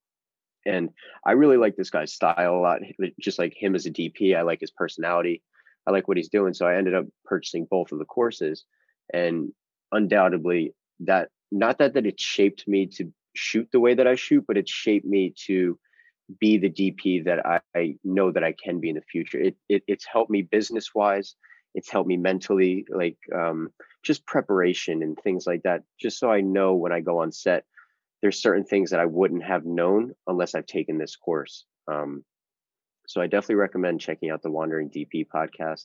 And 0.65 0.91
I 1.25 1.33
really 1.33 1.57
like 1.57 1.77
this 1.77 1.91
guy's 1.91 2.13
style 2.13 2.57
a 2.57 2.59
lot. 2.59 2.81
Just 3.21 3.39
like 3.39 3.55
him 3.57 3.75
as 3.75 3.87
a 3.87 3.91
DP, 3.91 4.37
I 4.37 4.43
like 4.43 4.61
his 4.61 4.73
personality. 4.73 5.43
I 5.87 5.93
like 5.93 6.09
what 6.09 6.17
he's 6.17 6.29
doing. 6.29 6.55
So 6.55 6.67
I 6.67 6.77
ended 6.77 6.95
up 6.95 7.07
purchasing 7.25 7.67
both 7.71 7.93
of 7.93 7.99
the 7.99 8.05
courses, 8.05 8.65
and 9.13 9.53
undoubtedly 9.93 10.75
that 11.01 11.31
not 11.53 11.79
that 11.79 11.95
that 11.95 12.07
it 12.07 12.21
shaped 12.21 12.67
me 12.67 12.87
to 12.87 13.13
shoot 13.37 13.69
the 13.73 13.81
way 13.81 13.95
that 13.95 14.07
I 14.07 14.15
shoot, 14.15 14.45
but 14.47 14.57
it 14.57 14.69
shaped 14.69 15.07
me 15.07 15.35
to 15.47 15.79
be 16.41 16.59
the 16.59 16.71
DP 16.71 17.25
that 17.25 17.47
I, 17.47 17.61
I 17.75 17.97
know 18.05 18.33
that 18.33 18.45
I 18.45 18.53
can 18.53 18.81
be 18.81 18.89
in 18.89 18.97
the 18.97 19.03
future. 19.03 19.39
It, 19.39 19.57
it 19.69 19.83
it's 19.87 20.07
helped 20.07 20.31
me 20.31 20.43
business 20.43 20.95
wise. 20.95 21.37
It's 21.75 21.91
helped 21.91 22.09
me 22.09 22.17
mentally, 22.17 22.87
like 22.91 23.19
um, 23.35 23.69
just 24.03 24.27
preparation 24.27 25.03
and 25.03 25.17
things 25.23 25.47
like 25.47 25.63
that. 25.65 25.83
Just 26.01 26.19
so 26.19 26.31
I 26.31 26.41
know 26.41 26.75
when 26.75 26.93
I 26.93 27.01
go 27.01 27.21
on 27.21 27.33
set, 27.33 27.65
there's 28.23 28.41
certain 28.41 28.65
things 28.65 28.91
that 28.91 29.01
I 29.01 29.07
wouldn't 29.07 29.45
have 29.45 29.65
known 29.65 30.13
unless 30.27 30.55
I've 30.55 30.67
taken 30.67 30.99
this 30.99 31.17
course. 31.17 31.67
Um, 31.87 32.25
so 33.07 33.21
I 33.21 33.27
definitely 33.27 33.57
recommend 33.57 34.01
checking 34.01 34.31
out 34.31 34.43
the 34.43 34.51
Wandering 34.51 34.91
DP 34.91 35.27
podcast. 35.33 35.85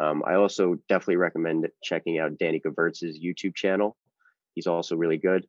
Um, 0.00 0.22
I 0.26 0.34
also 0.34 0.76
definitely 0.88 1.16
recommend 1.16 1.68
checking 1.82 2.18
out 2.18 2.38
Danny 2.38 2.60
Gevirtz's 2.60 3.18
YouTube 3.18 3.54
channel. 3.54 3.96
He's 4.54 4.66
also 4.66 4.96
really 4.96 5.16
good. 5.16 5.46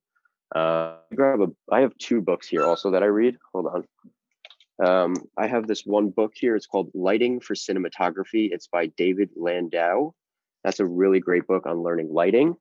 Uh, 0.54 0.96
I 1.12 1.16
grab 1.16 1.42
a. 1.42 1.48
I 1.74 1.82
have 1.82 1.98
two 1.98 2.22
books 2.22 2.48
here 2.48 2.64
also 2.64 2.92
that 2.92 3.04
I 3.04 3.08
read. 3.08 3.38
Hold 3.54 3.68
on. 3.68 3.86
Um, 4.86 5.16
I 5.38 5.48
have 5.48 5.68
this 5.68 5.86
one 5.86 6.10
book 6.10 6.34
here. 6.36 6.56
It's 6.56 6.66
called 6.66 6.92
Lighting 6.94 7.40
for 7.40 7.54
Cinematography. 7.54 8.50
It's 8.52 8.68
by 8.68 8.88
David 8.88 9.30
Landau. 9.36 10.14
That's 10.64 10.80
a 10.80 10.86
really 10.86 11.20
great 11.20 11.48
book 11.48 11.66
on 11.66 11.84
learning 11.84 12.12
lighting. 12.12 12.56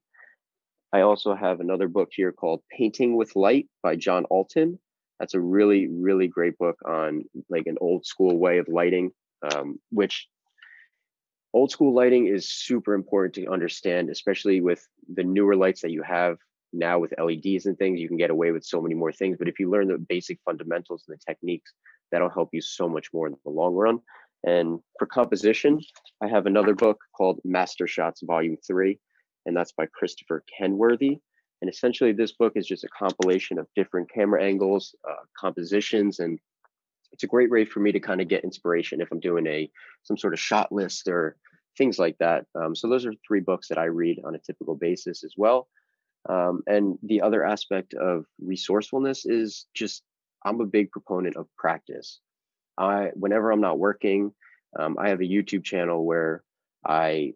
I 0.92 1.02
also 1.02 1.34
have 1.34 1.60
another 1.60 1.88
book 1.88 2.10
here 2.12 2.32
called 2.32 2.62
Painting 2.70 3.16
with 3.16 3.36
Light 3.36 3.68
by 3.82 3.96
John 3.96 4.24
Alton. 4.24 4.78
That's 5.18 5.34
a 5.34 5.40
really, 5.40 5.88
really 5.88 6.28
great 6.28 6.58
book 6.58 6.76
on 6.84 7.24
like 7.48 7.66
an 7.66 7.76
old 7.80 8.06
school 8.06 8.38
way 8.38 8.58
of 8.58 8.68
lighting, 8.68 9.12
um, 9.42 9.78
which 9.90 10.28
old 11.52 11.70
school 11.70 11.94
lighting 11.94 12.26
is 12.26 12.50
super 12.50 12.94
important 12.94 13.34
to 13.34 13.52
understand, 13.52 14.10
especially 14.10 14.60
with 14.60 14.86
the 15.12 15.24
newer 15.24 15.56
lights 15.56 15.82
that 15.82 15.90
you 15.90 16.02
have 16.02 16.38
now 16.72 16.98
with 16.98 17.14
LEDs 17.18 17.66
and 17.66 17.78
things. 17.78 18.00
You 18.00 18.08
can 18.08 18.16
get 18.16 18.30
away 18.30 18.52
with 18.52 18.64
so 18.64 18.80
many 18.80 18.94
more 18.94 19.12
things. 19.12 19.36
But 19.38 19.48
if 19.48 19.58
you 19.58 19.70
learn 19.70 19.88
the 19.88 19.98
basic 19.98 20.38
fundamentals 20.44 21.04
and 21.06 21.16
the 21.16 21.22
techniques, 21.24 21.72
that'll 22.12 22.30
help 22.30 22.50
you 22.52 22.60
so 22.60 22.88
much 22.88 23.08
more 23.12 23.26
in 23.26 23.34
the 23.44 23.50
long 23.50 23.74
run. 23.74 24.00
And 24.44 24.80
for 24.98 25.06
composition, 25.06 25.80
I 26.22 26.28
have 26.28 26.46
another 26.46 26.74
book 26.74 26.98
called 27.16 27.40
Master 27.44 27.86
Shots 27.86 28.22
Volume 28.22 28.56
3, 28.66 28.98
and 29.46 29.56
that's 29.56 29.72
by 29.72 29.86
Christopher 29.86 30.42
Kenworthy. 30.58 31.18
And 31.60 31.70
essentially, 31.70 32.12
this 32.12 32.32
book 32.32 32.54
is 32.56 32.66
just 32.66 32.84
a 32.84 32.88
compilation 32.88 33.58
of 33.58 33.66
different 33.76 34.10
camera 34.10 34.42
angles, 34.42 34.94
uh, 35.08 35.24
compositions, 35.38 36.18
and 36.20 36.38
it's 37.12 37.24
a 37.24 37.26
great 37.26 37.50
way 37.50 37.64
for 37.66 37.80
me 37.80 37.92
to 37.92 38.00
kind 38.00 38.20
of 38.20 38.28
get 38.28 38.44
inspiration 38.44 39.00
if 39.00 39.10
I'm 39.12 39.20
doing 39.20 39.46
a 39.46 39.70
some 40.04 40.16
sort 40.16 40.32
of 40.32 40.40
shot 40.40 40.72
list 40.72 41.06
or 41.06 41.36
things 41.76 41.98
like 41.98 42.16
that. 42.18 42.46
Um, 42.54 42.74
so 42.74 42.88
those 42.88 43.04
are 43.04 43.12
three 43.26 43.40
books 43.40 43.68
that 43.68 43.78
I 43.78 43.84
read 43.84 44.20
on 44.24 44.34
a 44.34 44.38
typical 44.38 44.74
basis 44.74 45.22
as 45.22 45.34
well. 45.36 45.68
Um, 46.28 46.62
and 46.66 46.98
the 47.02 47.22
other 47.22 47.44
aspect 47.44 47.94
of 47.94 48.24
resourcefulness 48.40 49.24
is 49.26 49.66
just 49.74 50.02
I'm 50.44 50.60
a 50.60 50.66
big 50.66 50.90
proponent 50.90 51.36
of 51.36 51.46
practice. 51.56 52.20
I 52.78 53.10
whenever 53.14 53.50
I'm 53.50 53.60
not 53.60 53.78
working, 53.78 54.32
um, 54.78 54.96
I 54.98 55.08
have 55.10 55.20
a 55.20 55.24
YouTube 55.24 55.64
channel 55.64 56.04
where 56.04 56.42
I 56.86 57.32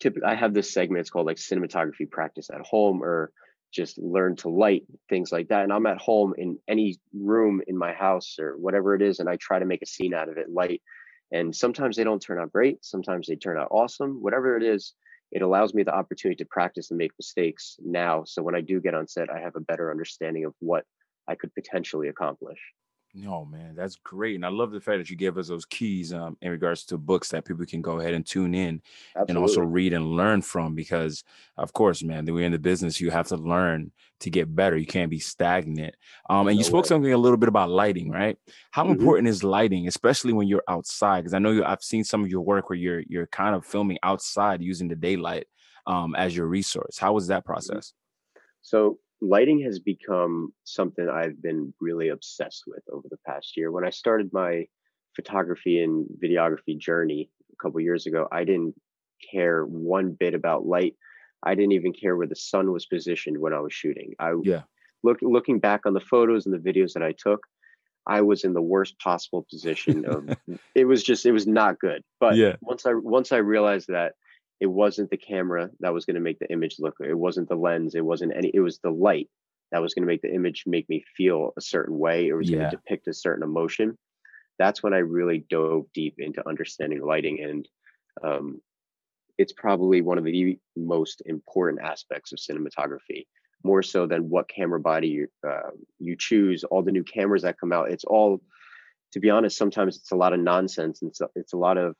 typically 0.00 0.28
I 0.28 0.34
have 0.34 0.54
this 0.54 0.72
segment. 0.72 1.00
It's 1.00 1.10
called 1.10 1.26
like 1.26 1.36
cinematography 1.36 2.10
practice 2.10 2.50
at 2.50 2.60
home 2.62 3.02
or 3.02 3.32
just 3.72 3.98
learn 3.98 4.36
to 4.36 4.48
light 4.48 4.84
things 5.08 5.32
like 5.32 5.48
that. 5.48 5.64
And 5.64 5.72
I'm 5.72 5.86
at 5.86 5.98
home 5.98 6.34
in 6.36 6.58
any 6.68 6.98
room 7.14 7.62
in 7.66 7.76
my 7.76 7.92
house 7.92 8.36
or 8.38 8.56
whatever 8.58 8.94
it 8.94 9.02
is, 9.02 9.18
and 9.18 9.28
I 9.28 9.36
try 9.36 9.58
to 9.58 9.64
make 9.64 9.82
a 9.82 9.86
scene 9.86 10.14
out 10.14 10.28
of 10.28 10.36
it, 10.36 10.50
light. 10.50 10.82
And 11.32 11.54
sometimes 11.56 11.96
they 11.96 12.04
don't 12.04 12.20
turn 12.20 12.38
out 12.38 12.52
great. 12.52 12.84
Sometimes 12.84 13.26
they 13.26 13.36
turn 13.36 13.56
out 13.58 13.68
awesome. 13.70 14.22
Whatever 14.22 14.56
it 14.56 14.62
is, 14.62 14.94
it 15.32 15.42
allows 15.42 15.72
me 15.72 15.82
the 15.82 15.94
opportunity 15.94 16.36
to 16.44 16.48
practice 16.48 16.90
and 16.90 16.98
make 16.98 17.12
mistakes 17.18 17.76
now. 17.82 18.22
So 18.24 18.42
when 18.42 18.54
I 18.54 18.60
do 18.60 18.80
get 18.80 18.94
on 18.94 19.08
set, 19.08 19.30
I 19.30 19.40
have 19.40 19.56
a 19.56 19.60
better 19.60 19.90
understanding 19.90 20.44
of 20.44 20.54
what 20.60 20.84
I 21.26 21.34
could 21.34 21.54
potentially 21.54 22.08
accomplish. 22.08 22.58
No, 23.14 23.44
man, 23.44 23.74
that's 23.74 23.96
great. 23.96 24.36
And 24.36 24.46
I 24.46 24.48
love 24.48 24.70
the 24.70 24.80
fact 24.80 24.98
that 24.98 25.10
you 25.10 25.16
gave 25.16 25.36
us 25.36 25.48
those 25.48 25.66
keys 25.66 26.14
um, 26.14 26.38
in 26.40 26.50
regards 26.50 26.84
to 26.86 26.96
books 26.96 27.28
that 27.28 27.44
people 27.44 27.66
can 27.66 27.82
go 27.82 28.00
ahead 28.00 28.14
and 28.14 28.24
tune 28.24 28.54
in 28.54 28.80
Absolutely. 29.14 29.30
and 29.30 29.38
also 29.38 29.60
read 29.60 29.92
and 29.92 30.12
learn 30.16 30.40
from. 30.40 30.74
Because, 30.74 31.22
of 31.58 31.74
course, 31.74 32.02
man, 32.02 32.24
we're 32.24 32.46
in 32.46 32.52
the 32.52 32.58
business, 32.58 33.02
you 33.02 33.10
have 33.10 33.28
to 33.28 33.36
learn 33.36 33.92
to 34.20 34.30
get 34.30 34.54
better. 34.54 34.78
You 34.78 34.86
can't 34.86 35.10
be 35.10 35.18
stagnant. 35.18 35.94
Um, 36.30 36.48
and 36.48 36.56
no 36.56 36.58
you 36.58 36.64
spoke 36.64 36.84
way. 36.84 36.88
something 36.88 37.12
a 37.12 37.18
little 37.18 37.36
bit 37.36 37.50
about 37.50 37.68
lighting, 37.68 38.10
right? 38.10 38.38
How 38.70 38.84
mm-hmm. 38.84 38.92
important 38.92 39.28
is 39.28 39.44
lighting, 39.44 39.88
especially 39.88 40.32
when 40.32 40.48
you're 40.48 40.64
outside? 40.66 41.20
Because 41.20 41.34
I 41.34 41.38
know 41.38 41.50
you, 41.50 41.64
I've 41.64 41.82
seen 41.82 42.04
some 42.04 42.24
of 42.24 42.30
your 42.30 42.40
work 42.40 42.70
where 42.70 42.78
you're 42.78 43.02
you're 43.08 43.26
kind 43.26 43.54
of 43.54 43.66
filming 43.66 43.98
outside 44.02 44.62
using 44.62 44.88
the 44.88 44.96
daylight 44.96 45.48
um, 45.86 46.14
as 46.14 46.34
your 46.34 46.46
resource. 46.46 46.96
How 46.96 47.12
was 47.12 47.26
that 47.26 47.40
mm-hmm. 47.40 47.52
process? 47.52 47.92
So 48.62 49.00
lighting 49.22 49.60
has 49.60 49.78
become 49.78 50.52
something 50.64 51.08
I've 51.08 51.40
been 51.40 51.72
really 51.80 52.08
obsessed 52.08 52.64
with 52.66 52.82
over 52.92 53.06
the 53.08 53.18
past 53.24 53.56
year. 53.56 53.70
When 53.70 53.86
I 53.86 53.90
started 53.90 54.32
my 54.32 54.66
photography 55.14 55.80
and 55.80 56.06
videography 56.22 56.76
journey 56.76 57.30
a 57.52 57.56
couple 57.62 57.80
years 57.80 58.06
ago, 58.06 58.26
I 58.32 58.42
didn't 58.42 58.74
care 59.30 59.64
one 59.64 60.16
bit 60.18 60.34
about 60.34 60.66
light. 60.66 60.96
I 61.44 61.54
didn't 61.54 61.72
even 61.72 61.92
care 61.92 62.16
where 62.16 62.26
the 62.26 62.34
sun 62.34 62.72
was 62.72 62.86
positioned 62.86 63.38
when 63.38 63.54
I 63.54 63.60
was 63.60 63.72
shooting. 63.72 64.14
I 64.18 64.34
yeah. 64.42 64.62
Look, 65.04 65.18
looking 65.22 65.58
back 65.58 65.86
on 65.86 65.94
the 65.94 66.00
photos 66.00 66.46
and 66.46 66.54
the 66.54 66.72
videos 66.72 66.92
that 66.92 67.02
I 67.02 67.12
took, 67.12 67.44
I 68.06 68.20
was 68.20 68.44
in 68.44 68.52
the 68.52 68.62
worst 68.62 68.98
possible 69.00 69.44
position 69.48 70.04
of 70.04 70.36
it 70.74 70.84
was 70.84 71.02
just 71.02 71.26
it 71.26 71.32
was 71.32 71.46
not 71.46 71.78
good. 71.78 72.02
But 72.18 72.36
yeah. 72.36 72.56
once 72.60 72.86
I 72.86 72.94
once 72.94 73.30
I 73.30 73.38
realized 73.38 73.88
that 73.88 74.14
it 74.62 74.70
wasn't 74.70 75.10
the 75.10 75.16
camera 75.16 75.70
that 75.80 75.92
was 75.92 76.04
going 76.04 76.14
to 76.14 76.20
make 76.20 76.38
the 76.38 76.50
image 76.52 76.76
look 76.78 76.94
it 77.00 77.18
wasn't 77.18 77.48
the 77.48 77.56
lens 77.56 77.96
it 77.96 78.04
wasn't 78.04 78.32
any 78.34 78.48
it 78.54 78.60
was 78.60 78.78
the 78.78 78.90
light 78.90 79.28
that 79.72 79.82
was 79.82 79.92
going 79.92 80.04
to 80.04 80.06
make 80.06 80.22
the 80.22 80.32
image 80.32 80.62
make 80.66 80.88
me 80.88 81.04
feel 81.16 81.52
a 81.56 81.60
certain 81.60 81.98
way 81.98 82.28
it 82.28 82.32
was 82.32 82.48
yeah. 82.48 82.58
going 82.58 82.70
to 82.70 82.76
depict 82.76 83.08
a 83.08 83.12
certain 83.12 83.42
emotion 83.42 83.98
that's 84.60 84.80
when 84.80 84.94
i 84.94 84.98
really 84.98 85.44
dove 85.50 85.84
deep 85.92 86.14
into 86.18 86.48
understanding 86.48 87.02
lighting 87.02 87.42
and 87.42 87.68
um, 88.22 88.60
it's 89.36 89.52
probably 89.52 90.00
one 90.00 90.18
of 90.18 90.24
the 90.24 90.56
most 90.76 91.22
important 91.26 91.82
aspects 91.82 92.32
of 92.32 92.38
cinematography 92.38 93.26
more 93.64 93.82
so 93.82 94.06
than 94.06 94.28
what 94.28 94.48
camera 94.48 94.78
body 94.78 95.08
you, 95.08 95.28
uh, 95.48 95.70
you 95.98 96.14
choose 96.16 96.62
all 96.64 96.82
the 96.82 96.92
new 96.92 97.02
cameras 97.02 97.42
that 97.42 97.58
come 97.58 97.72
out 97.72 97.90
it's 97.90 98.04
all 98.04 98.40
to 99.10 99.18
be 99.18 99.28
honest 99.28 99.58
sometimes 99.58 99.96
it's 99.96 100.12
a 100.12 100.16
lot 100.16 100.32
of 100.32 100.38
nonsense 100.38 101.02
and 101.02 101.10
it's 101.10 101.20
a, 101.20 101.28
it's 101.34 101.52
a 101.52 101.58
lot 101.58 101.78
of 101.78 101.96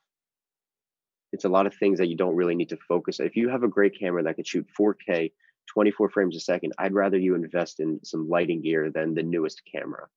it's 1.33 1.45
a 1.45 1.49
lot 1.49 1.65
of 1.65 1.73
things 1.73 1.97
that 1.97 2.07
you 2.07 2.15
don't 2.15 2.35
really 2.35 2.55
need 2.55 2.69
to 2.69 2.77
focus. 2.77 3.19
If 3.19 3.35
you 3.35 3.49
have 3.49 3.63
a 3.63 3.67
great 3.67 3.99
camera 3.99 4.23
that 4.23 4.35
can 4.35 4.45
shoot 4.45 4.67
4K, 4.79 5.31
24 5.73 6.09
frames 6.09 6.35
a 6.37 6.39
second, 6.39 6.73
I'd 6.77 6.93
rather 6.93 7.17
you 7.17 7.33
invest 7.33 7.79
in 7.79 7.99
some 8.03 8.29
lighting 8.29 8.61
gear 8.61 8.91
than 8.91 9.15
the 9.15 9.23
newest 9.23 9.63
camera. 9.69 10.07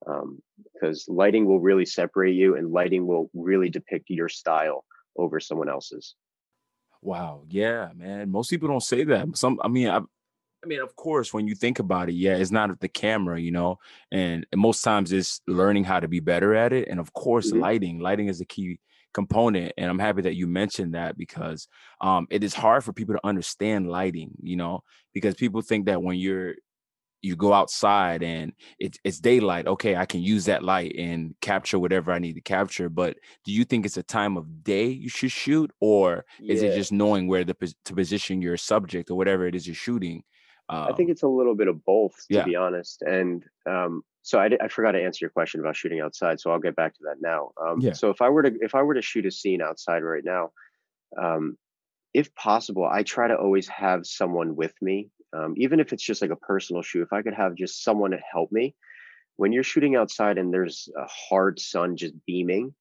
Because 0.00 1.06
um, 1.08 1.14
lighting 1.14 1.44
will 1.44 1.60
really 1.60 1.84
separate 1.84 2.32
you 2.32 2.56
and 2.56 2.72
lighting 2.72 3.06
will 3.06 3.30
really 3.34 3.68
depict 3.68 4.08
your 4.08 4.30
style 4.30 4.84
over 5.16 5.38
someone 5.40 5.68
else's. 5.68 6.14
Wow. 7.02 7.44
Yeah, 7.48 7.90
man. 7.94 8.30
Most 8.30 8.48
people 8.48 8.68
don't 8.68 8.82
say 8.82 9.04
that. 9.04 9.36
Some, 9.36 9.60
I 9.62 9.68
mean, 9.68 9.88
I, 9.88 9.98
I 9.98 10.66
mean, 10.66 10.80
of 10.80 10.96
course, 10.96 11.34
when 11.34 11.46
you 11.46 11.54
think 11.54 11.80
about 11.80 12.08
it, 12.08 12.14
yeah, 12.14 12.36
it's 12.36 12.50
not 12.50 12.80
the 12.80 12.88
camera, 12.88 13.38
you 13.38 13.50
know, 13.50 13.78
and, 14.10 14.46
and 14.50 14.60
most 14.60 14.82
times 14.82 15.12
it's 15.12 15.42
learning 15.46 15.84
how 15.84 16.00
to 16.00 16.08
be 16.08 16.20
better 16.20 16.54
at 16.54 16.72
it. 16.72 16.88
And 16.88 16.98
of 16.98 17.12
course, 17.12 17.50
mm-hmm. 17.50 17.60
lighting, 17.60 17.98
lighting 17.98 18.28
is 18.28 18.38
the 18.38 18.46
key 18.46 18.78
component 19.12 19.72
and 19.76 19.90
i'm 19.90 19.98
happy 19.98 20.22
that 20.22 20.36
you 20.36 20.46
mentioned 20.46 20.94
that 20.94 21.16
because 21.16 21.68
um, 22.00 22.26
it 22.30 22.42
is 22.42 22.54
hard 22.54 22.82
for 22.82 22.92
people 22.92 23.14
to 23.14 23.26
understand 23.26 23.90
lighting 23.90 24.30
you 24.42 24.56
know 24.56 24.82
because 25.12 25.34
people 25.34 25.60
think 25.60 25.86
that 25.86 26.02
when 26.02 26.16
you're 26.16 26.54
you 27.22 27.36
go 27.36 27.52
outside 27.52 28.22
and 28.22 28.52
it, 28.78 28.96
it's 29.04 29.20
daylight 29.20 29.66
okay 29.66 29.96
i 29.96 30.04
can 30.04 30.20
use 30.20 30.44
that 30.46 30.64
light 30.64 30.94
and 30.98 31.34
capture 31.40 31.78
whatever 31.78 32.12
i 32.12 32.18
need 32.18 32.34
to 32.34 32.40
capture 32.40 32.88
but 32.88 33.16
do 33.44 33.52
you 33.52 33.64
think 33.64 33.86
it's 33.86 33.96
a 33.96 34.02
time 34.02 34.36
of 34.36 34.64
day 34.64 34.86
you 34.86 35.08
should 35.08 35.30
shoot 35.30 35.70
or 35.80 36.24
yeah. 36.40 36.52
is 36.52 36.62
it 36.62 36.74
just 36.74 36.92
knowing 36.92 37.28
where 37.28 37.44
the, 37.44 37.54
to 37.84 37.94
position 37.94 38.42
your 38.42 38.56
subject 38.56 39.10
or 39.10 39.16
whatever 39.16 39.46
it 39.46 39.54
is 39.54 39.66
you're 39.66 39.74
shooting 39.74 40.22
um, 40.68 40.88
i 40.90 40.92
think 40.92 41.10
it's 41.10 41.22
a 41.22 41.28
little 41.28 41.54
bit 41.54 41.68
of 41.68 41.84
both 41.84 42.14
to 42.28 42.36
yeah. 42.36 42.44
be 42.44 42.56
honest 42.56 43.02
and 43.02 43.44
um, 43.66 44.02
so 44.22 44.38
I, 44.38 44.50
I 44.60 44.68
forgot 44.68 44.92
to 44.92 45.02
answer 45.02 45.24
your 45.24 45.30
question 45.30 45.60
about 45.60 45.76
shooting 45.76 46.00
outside 46.00 46.40
so 46.40 46.50
i'll 46.50 46.58
get 46.58 46.76
back 46.76 46.94
to 46.94 47.04
that 47.04 47.16
now 47.20 47.52
um, 47.60 47.80
yeah. 47.80 47.92
so 47.92 48.10
if 48.10 48.22
i 48.22 48.28
were 48.28 48.42
to 48.42 48.52
if 48.60 48.74
i 48.74 48.82
were 48.82 48.94
to 48.94 49.02
shoot 49.02 49.26
a 49.26 49.30
scene 49.30 49.62
outside 49.62 50.02
right 50.02 50.24
now 50.24 50.50
um, 51.20 51.56
if 52.14 52.34
possible 52.34 52.84
i 52.84 53.02
try 53.02 53.28
to 53.28 53.36
always 53.36 53.68
have 53.68 54.06
someone 54.06 54.56
with 54.56 54.74
me 54.80 55.10
um, 55.34 55.54
even 55.56 55.80
if 55.80 55.92
it's 55.92 56.02
just 56.04 56.22
like 56.22 56.30
a 56.30 56.36
personal 56.36 56.82
shoot 56.82 57.02
if 57.02 57.12
i 57.12 57.22
could 57.22 57.34
have 57.34 57.54
just 57.54 57.82
someone 57.82 58.12
to 58.12 58.20
help 58.32 58.50
me 58.52 58.74
when 59.36 59.52
you're 59.52 59.62
shooting 59.62 59.96
outside 59.96 60.38
and 60.38 60.52
there's 60.52 60.88
a 60.96 61.06
hard 61.06 61.58
sun 61.58 61.96
just 61.96 62.14
beaming 62.26 62.74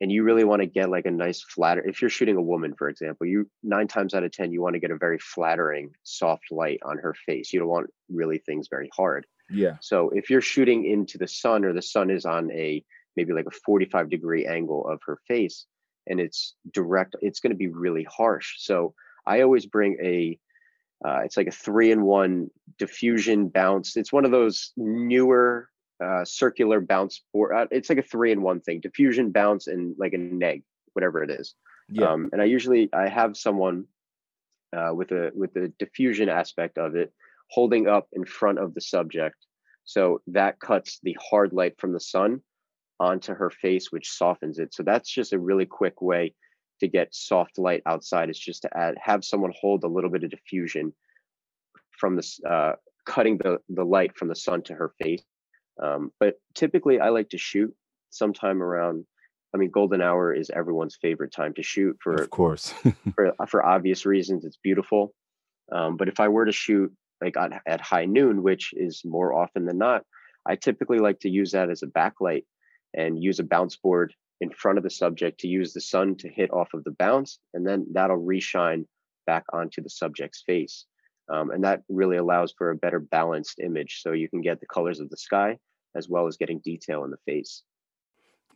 and 0.00 0.12
you 0.12 0.22
really 0.22 0.44
want 0.44 0.62
to 0.62 0.66
get 0.66 0.90
like 0.90 1.06
a 1.06 1.10
nice 1.10 1.42
flatter 1.42 1.86
if 1.86 2.00
you're 2.00 2.10
shooting 2.10 2.36
a 2.36 2.42
woman 2.42 2.74
for 2.74 2.88
example 2.88 3.26
you 3.26 3.48
nine 3.62 3.88
times 3.88 4.14
out 4.14 4.24
of 4.24 4.32
ten 4.32 4.52
you 4.52 4.62
want 4.62 4.74
to 4.74 4.80
get 4.80 4.90
a 4.90 4.96
very 4.96 5.18
flattering 5.18 5.90
soft 6.02 6.50
light 6.50 6.80
on 6.84 6.98
her 6.98 7.14
face 7.26 7.52
you 7.52 7.58
don't 7.58 7.68
want 7.68 7.90
really 8.08 8.38
things 8.38 8.68
very 8.70 8.90
hard 8.94 9.26
yeah. 9.50 9.76
So 9.80 10.10
if 10.10 10.30
you're 10.30 10.40
shooting 10.40 10.84
into 10.84 11.18
the 11.18 11.28
sun 11.28 11.64
or 11.64 11.72
the 11.72 11.82
sun 11.82 12.10
is 12.10 12.24
on 12.24 12.50
a 12.52 12.84
maybe 13.16 13.32
like 13.32 13.46
a 13.46 13.50
45 13.50 14.10
degree 14.10 14.46
angle 14.46 14.86
of 14.86 15.00
her 15.06 15.18
face 15.26 15.66
and 16.06 16.20
it's 16.20 16.54
direct, 16.72 17.16
it's 17.20 17.40
going 17.40 17.52
to 17.52 17.56
be 17.56 17.68
really 17.68 18.04
harsh. 18.04 18.54
So 18.58 18.94
I 19.26 19.42
always 19.42 19.66
bring 19.66 19.98
a, 20.02 20.38
uh, 21.04 21.20
it's 21.24 21.36
like 21.36 21.46
a 21.46 21.52
three 21.52 21.90
in 21.90 22.02
one 22.02 22.50
diffusion 22.78 23.48
bounce. 23.48 23.96
It's 23.96 24.12
one 24.12 24.24
of 24.24 24.30
those 24.30 24.72
newer 24.76 25.68
uh, 26.04 26.24
circular 26.24 26.80
bounce 26.80 27.22
board. 27.32 27.54
Uh, 27.54 27.66
it's 27.70 27.88
like 27.88 27.98
a 27.98 28.02
three 28.02 28.32
in 28.32 28.42
one 28.42 28.60
thing, 28.60 28.80
diffusion 28.80 29.30
bounce 29.30 29.66
and 29.66 29.94
like 29.98 30.12
a 30.12 30.18
neg, 30.18 30.62
whatever 30.92 31.22
it 31.22 31.30
is. 31.30 31.54
Yeah. 31.90 32.12
Um, 32.12 32.30
and 32.32 32.42
I 32.42 32.44
usually 32.44 32.88
I 32.92 33.08
have 33.08 33.36
someone 33.36 33.86
uh, 34.76 34.90
with 34.94 35.10
a 35.12 35.30
with 35.34 35.54
the 35.54 35.72
diffusion 35.78 36.28
aspect 36.28 36.78
of 36.78 36.94
it 36.94 37.12
holding 37.50 37.88
up 37.88 38.08
in 38.12 38.24
front 38.24 38.58
of 38.58 38.74
the 38.74 38.80
subject. 38.80 39.36
So 39.84 40.20
that 40.26 40.60
cuts 40.60 41.00
the 41.02 41.16
hard 41.30 41.52
light 41.54 41.80
from 41.80 41.92
the 41.92 42.00
sun 42.00 42.42
onto 43.00 43.34
her 43.34 43.50
face, 43.50 43.90
which 43.90 44.10
softens 44.10 44.58
it. 44.58 44.74
So 44.74 44.82
that's 44.82 45.10
just 45.10 45.32
a 45.32 45.38
really 45.38 45.64
quick 45.64 46.02
way 46.02 46.34
to 46.80 46.88
get 46.88 47.14
soft 47.14 47.58
light 47.58 47.82
outside. 47.86 48.28
Is 48.28 48.38
just 48.38 48.62
to 48.62 48.76
add 48.76 48.96
have 49.02 49.24
someone 49.24 49.52
hold 49.58 49.84
a 49.84 49.88
little 49.88 50.10
bit 50.10 50.24
of 50.24 50.30
diffusion 50.30 50.92
from 51.98 52.16
this, 52.16 52.38
uh, 52.48 52.72
cutting 53.06 53.38
the 53.38 53.58
the 53.70 53.84
light 53.84 54.16
from 54.16 54.28
the 54.28 54.36
sun 54.36 54.62
to 54.62 54.74
her 54.74 54.92
face. 55.00 55.22
Um, 55.82 56.12
but 56.18 56.34
typically, 56.54 57.00
I 57.00 57.10
like 57.10 57.30
to 57.30 57.38
shoot 57.38 57.74
sometime 58.10 58.62
around. 58.62 59.04
I 59.54 59.58
mean, 59.58 59.70
golden 59.70 60.02
hour 60.02 60.34
is 60.34 60.50
everyone's 60.50 60.98
favorite 61.00 61.32
time 61.32 61.54
to 61.54 61.62
shoot 61.62 61.96
for, 62.02 62.14
of 62.14 62.30
course, 62.30 62.74
for 63.14 63.32
for 63.48 63.64
obvious 63.64 64.04
reasons. 64.04 64.44
It's 64.44 64.58
beautiful. 64.62 65.14
Um, 65.72 65.96
but 65.96 66.08
if 66.08 66.20
I 66.20 66.28
were 66.28 66.46
to 66.46 66.52
shoot 66.52 66.92
like 67.22 67.36
at, 67.36 67.62
at 67.66 67.80
high 67.80 68.04
noon, 68.04 68.42
which 68.42 68.70
is 68.74 69.02
more 69.04 69.34
often 69.34 69.64
than 69.64 69.78
not, 69.78 70.02
I 70.46 70.56
typically 70.56 70.98
like 70.98 71.20
to 71.20 71.28
use 71.28 71.52
that 71.52 71.70
as 71.70 71.82
a 71.82 71.86
backlight 71.86 72.44
and 72.94 73.22
use 73.22 73.38
a 73.38 73.44
bounce 73.44 73.76
board 73.76 74.14
in 74.40 74.50
front 74.50 74.78
of 74.78 74.84
the 74.84 74.90
subject 74.90 75.40
to 75.40 75.48
use 75.48 75.72
the 75.72 75.80
sun 75.80 76.14
to 76.16 76.28
hit 76.28 76.52
off 76.52 76.74
of 76.74 76.84
the 76.84 76.92
bounce, 76.92 77.38
and 77.54 77.66
then 77.66 77.86
that'll 77.92 78.22
reshine 78.22 78.84
back 79.26 79.44
onto 79.52 79.82
the 79.82 79.90
subject's 79.90 80.42
face. 80.46 80.86
Um, 81.30 81.50
and 81.50 81.62
that 81.64 81.82
really 81.88 82.16
allows 82.16 82.54
for 82.56 82.70
a 82.70 82.76
better 82.76 83.00
balanced 83.00 83.60
image. 83.60 84.00
So 84.02 84.12
you 84.12 84.28
can 84.28 84.40
get 84.40 84.60
the 84.60 84.66
colors 84.66 85.00
of 85.00 85.10
the 85.10 85.16
sky 85.16 85.58
as 85.94 86.08
well 86.08 86.26
as 86.26 86.36
getting 86.36 86.60
detail 86.60 87.04
in 87.04 87.10
the 87.10 87.18
face. 87.26 87.62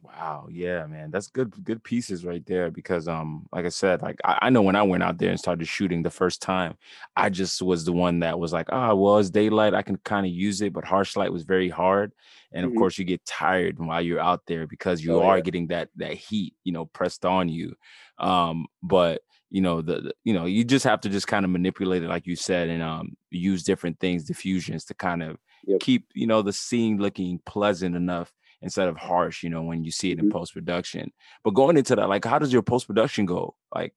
Wow, 0.02 0.48
yeah, 0.50 0.84
man, 0.86 1.12
that's 1.12 1.28
good, 1.28 1.54
good 1.62 1.84
pieces 1.84 2.24
right 2.24 2.44
there. 2.44 2.72
Because, 2.72 3.06
um, 3.06 3.46
like 3.52 3.64
I 3.64 3.68
said, 3.68 4.02
like 4.02 4.18
I, 4.24 4.38
I, 4.42 4.50
know 4.50 4.60
when 4.60 4.74
I 4.74 4.82
went 4.82 5.04
out 5.04 5.18
there 5.18 5.30
and 5.30 5.38
started 5.38 5.68
shooting 5.68 6.02
the 6.02 6.10
first 6.10 6.42
time, 6.42 6.74
I 7.16 7.30
just 7.30 7.62
was 7.62 7.84
the 7.84 7.92
one 7.92 8.18
that 8.20 8.40
was 8.40 8.52
like, 8.52 8.66
ah, 8.72 8.90
oh, 8.90 8.96
well, 8.96 9.18
it's 9.18 9.30
daylight, 9.30 9.74
I 9.74 9.82
can 9.82 9.96
kind 9.98 10.26
of 10.26 10.32
use 10.32 10.60
it, 10.60 10.72
but 10.72 10.84
harsh 10.84 11.14
light 11.14 11.32
was 11.32 11.44
very 11.44 11.68
hard, 11.68 12.12
and 12.50 12.64
of 12.64 12.70
mm-hmm. 12.70 12.80
course, 12.80 12.98
you 12.98 13.04
get 13.04 13.24
tired 13.24 13.78
while 13.78 14.02
you're 14.02 14.18
out 14.18 14.42
there 14.48 14.66
because 14.66 15.04
you 15.04 15.14
oh, 15.14 15.22
are 15.22 15.36
yeah. 15.36 15.42
getting 15.42 15.68
that 15.68 15.88
that 15.96 16.14
heat, 16.14 16.54
you 16.64 16.72
know, 16.72 16.86
pressed 16.86 17.24
on 17.24 17.48
you. 17.48 17.74
Um, 18.18 18.66
but 18.82 19.22
you 19.50 19.60
know 19.60 19.82
the, 19.82 20.00
the, 20.00 20.14
you 20.24 20.32
know 20.32 20.46
you 20.46 20.64
just 20.64 20.84
have 20.84 21.00
to 21.02 21.10
just 21.10 21.28
kind 21.28 21.44
of 21.44 21.50
manipulate 21.50 22.02
it 22.02 22.08
like 22.08 22.26
you 22.26 22.34
said 22.34 22.70
and 22.70 22.82
um 22.82 23.14
use 23.30 23.62
different 23.62 24.00
things 24.00 24.24
diffusions 24.24 24.86
to 24.86 24.94
kind 24.94 25.22
of 25.22 25.36
yep. 25.66 25.78
keep 25.78 26.06
you 26.14 26.26
know 26.26 26.40
the 26.40 26.52
scene 26.52 26.96
looking 26.96 27.38
pleasant 27.44 27.94
enough 27.94 28.32
instead 28.62 28.88
of 28.88 28.96
harsh 28.96 29.42
you 29.42 29.50
know 29.50 29.62
when 29.62 29.84
you 29.84 29.90
see 29.90 30.10
it 30.10 30.18
in 30.18 30.26
mm-hmm. 30.26 30.38
post 30.38 30.54
production 30.54 31.12
but 31.44 31.50
going 31.50 31.76
into 31.76 31.94
that 31.96 32.08
like 32.08 32.24
how 32.24 32.38
does 32.38 32.52
your 32.52 32.62
post 32.62 32.86
production 32.86 33.26
go 33.26 33.54
like 33.74 33.94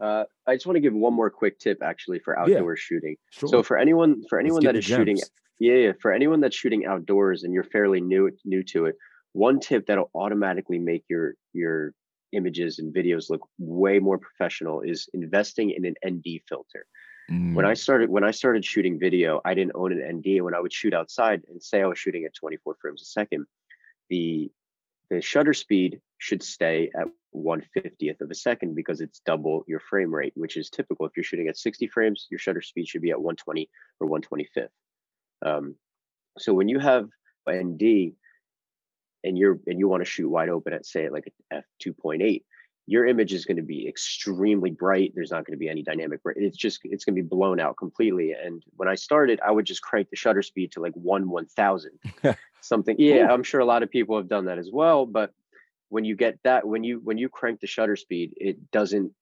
uh, 0.00 0.24
I 0.48 0.56
just 0.56 0.66
want 0.66 0.74
to 0.76 0.80
give 0.80 0.94
one 0.94 1.14
more 1.14 1.30
quick 1.30 1.60
tip 1.60 1.78
actually 1.80 2.18
for 2.18 2.36
outdoor 2.36 2.72
yeah, 2.72 2.76
shooting. 2.76 3.16
Sure. 3.30 3.48
So 3.48 3.62
for 3.62 3.78
anyone 3.78 4.24
for 4.28 4.40
anyone 4.40 4.64
that 4.64 4.74
is 4.74 4.84
shooting 4.84 5.16
yeah, 5.60 5.74
yeah, 5.74 5.92
for 6.00 6.12
anyone 6.12 6.40
that's 6.40 6.56
shooting 6.56 6.86
outdoors 6.86 7.44
and 7.44 7.54
you're 7.54 7.62
fairly 7.62 8.00
new 8.00 8.32
new 8.44 8.64
to 8.64 8.86
it, 8.86 8.96
one 9.32 9.60
tip 9.60 9.86
that'll 9.86 10.10
automatically 10.12 10.80
make 10.80 11.04
your 11.08 11.34
your 11.52 11.94
images 12.32 12.80
and 12.80 12.92
videos 12.92 13.30
look 13.30 13.46
way 13.58 14.00
more 14.00 14.18
professional 14.18 14.80
is 14.80 15.08
investing 15.14 15.70
in 15.70 15.84
an 15.84 15.94
ND 16.04 16.40
filter. 16.48 16.86
Mm. 17.30 17.54
When 17.54 17.64
I 17.64 17.72
mm. 17.72 17.78
started 17.78 18.10
when 18.10 18.24
I 18.24 18.32
started 18.32 18.64
shooting 18.64 18.98
video, 18.98 19.40
I 19.44 19.54
didn't 19.54 19.72
own 19.76 19.92
an 19.92 20.16
ND. 20.16 20.42
When 20.42 20.54
I 20.54 20.60
would 20.60 20.72
shoot 20.72 20.94
outside 20.94 21.42
and 21.48 21.62
say 21.62 21.80
I 21.80 21.86
was 21.86 21.98
shooting 21.98 22.24
at 22.24 22.34
24 22.34 22.76
frames 22.80 23.02
a 23.02 23.04
second, 23.04 23.46
the 24.12 24.52
the 25.08 25.22
shutter 25.22 25.54
speed 25.54 26.00
should 26.18 26.42
stay 26.42 26.90
at 26.94 27.08
150th 27.34 28.20
of 28.20 28.30
a 28.30 28.34
second 28.34 28.74
because 28.74 29.00
it's 29.00 29.20
double 29.26 29.64
your 29.66 29.80
frame 29.80 30.14
rate, 30.14 30.34
which 30.36 30.56
is 30.56 30.70
typical. 30.70 31.06
If 31.06 31.12
you're 31.16 31.24
shooting 31.24 31.48
at 31.48 31.56
60 31.56 31.88
frames, 31.88 32.26
your 32.30 32.38
shutter 32.38 32.62
speed 32.62 32.86
should 32.88 33.02
be 33.02 33.10
at 33.10 33.20
120 33.20 33.68
or 34.00 34.08
125th. 34.08 34.68
Um, 35.44 35.74
so 36.38 36.54
when 36.54 36.68
you 36.68 36.78
have 36.78 37.08
ND, 37.50 38.12
and 39.24 39.38
you're 39.38 39.58
and 39.66 39.78
you 39.78 39.88
want 39.88 40.02
to 40.02 40.10
shoot 40.10 40.28
wide 40.28 40.48
open 40.48 40.72
at 40.72 40.84
say 40.84 41.08
like 41.08 41.32
f 41.52 41.64
2.8 41.84 42.42
your 42.86 43.06
image 43.06 43.32
is 43.32 43.44
going 43.44 43.56
to 43.56 43.62
be 43.62 43.86
extremely 43.86 44.70
bright 44.70 45.12
there's 45.14 45.30
not 45.30 45.46
going 45.46 45.56
to 45.56 45.60
be 45.64 45.68
any 45.68 45.82
dynamic 45.82 46.20
it's 46.36 46.56
just 46.56 46.80
it's 46.82 47.04
going 47.04 47.14
to 47.14 47.22
be 47.22 47.28
blown 47.28 47.60
out 47.60 47.76
completely 47.76 48.32
and 48.32 48.64
when 48.76 48.88
i 48.88 48.96
started 48.96 49.38
i 49.46 49.50
would 49.50 49.64
just 49.64 49.82
crank 49.82 50.10
the 50.10 50.16
shutter 50.16 50.42
speed 50.42 50.72
to 50.72 50.80
like 50.80 50.94
1 50.94 51.28
1000 51.28 51.92
something. 52.62 52.96
Yeah 52.98 53.32
i'm 53.32 53.42
sure 53.42 53.60
a 53.60 53.66
lot 53.66 53.82
of 53.82 53.90
people 53.90 54.16
have 54.16 54.28
done 54.28 54.46
that 54.46 54.58
as 54.58 54.70
well 54.72 55.06
but 55.06 55.32
when 55.88 56.04
you 56.04 56.16
get 56.16 56.38
that 56.44 56.66
when 56.66 56.84
you 56.84 57.00
when 57.02 57.18
you 57.18 57.28
crank 57.28 57.60
the 57.60 57.66
shutter 57.66 57.96
speed 57.96 58.34
it 58.36 58.70
doesn't 58.70 59.12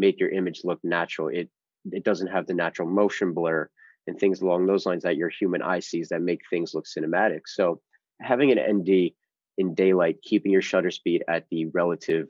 make 0.00 0.18
your 0.18 0.30
image 0.30 0.62
look 0.64 0.80
natural. 0.82 1.28
It 1.28 1.48
it 1.92 2.04
doesn't 2.04 2.28
have 2.28 2.46
the 2.46 2.54
natural 2.54 2.88
motion 2.88 3.32
blur 3.32 3.68
and 4.06 4.18
things 4.18 4.40
along 4.40 4.66
those 4.66 4.86
lines 4.86 5.02
that 5.04 5.16
your 5.16 5.28
human 5.28 5.62
eye 5.62 5.80
sees 5.80 6.08
that 6.08 6.22
make 6.22 6.40
things 6.48 6.74
look 6.74 6.86
cinematic. 6.86 7.42
So 7.46 7.80
having 8.20 8.50
an 8.50 8.58
nd 8.58 9.12
in 9.58 9.74
daylight, 9.74 10.22
keeping 10.22 10.52
your 10.52 10.62
shutter 10.62 10.90
speed 10.90 11.22
at 11.28 11.46
the 11.50 11.66
relative 11.66 12.28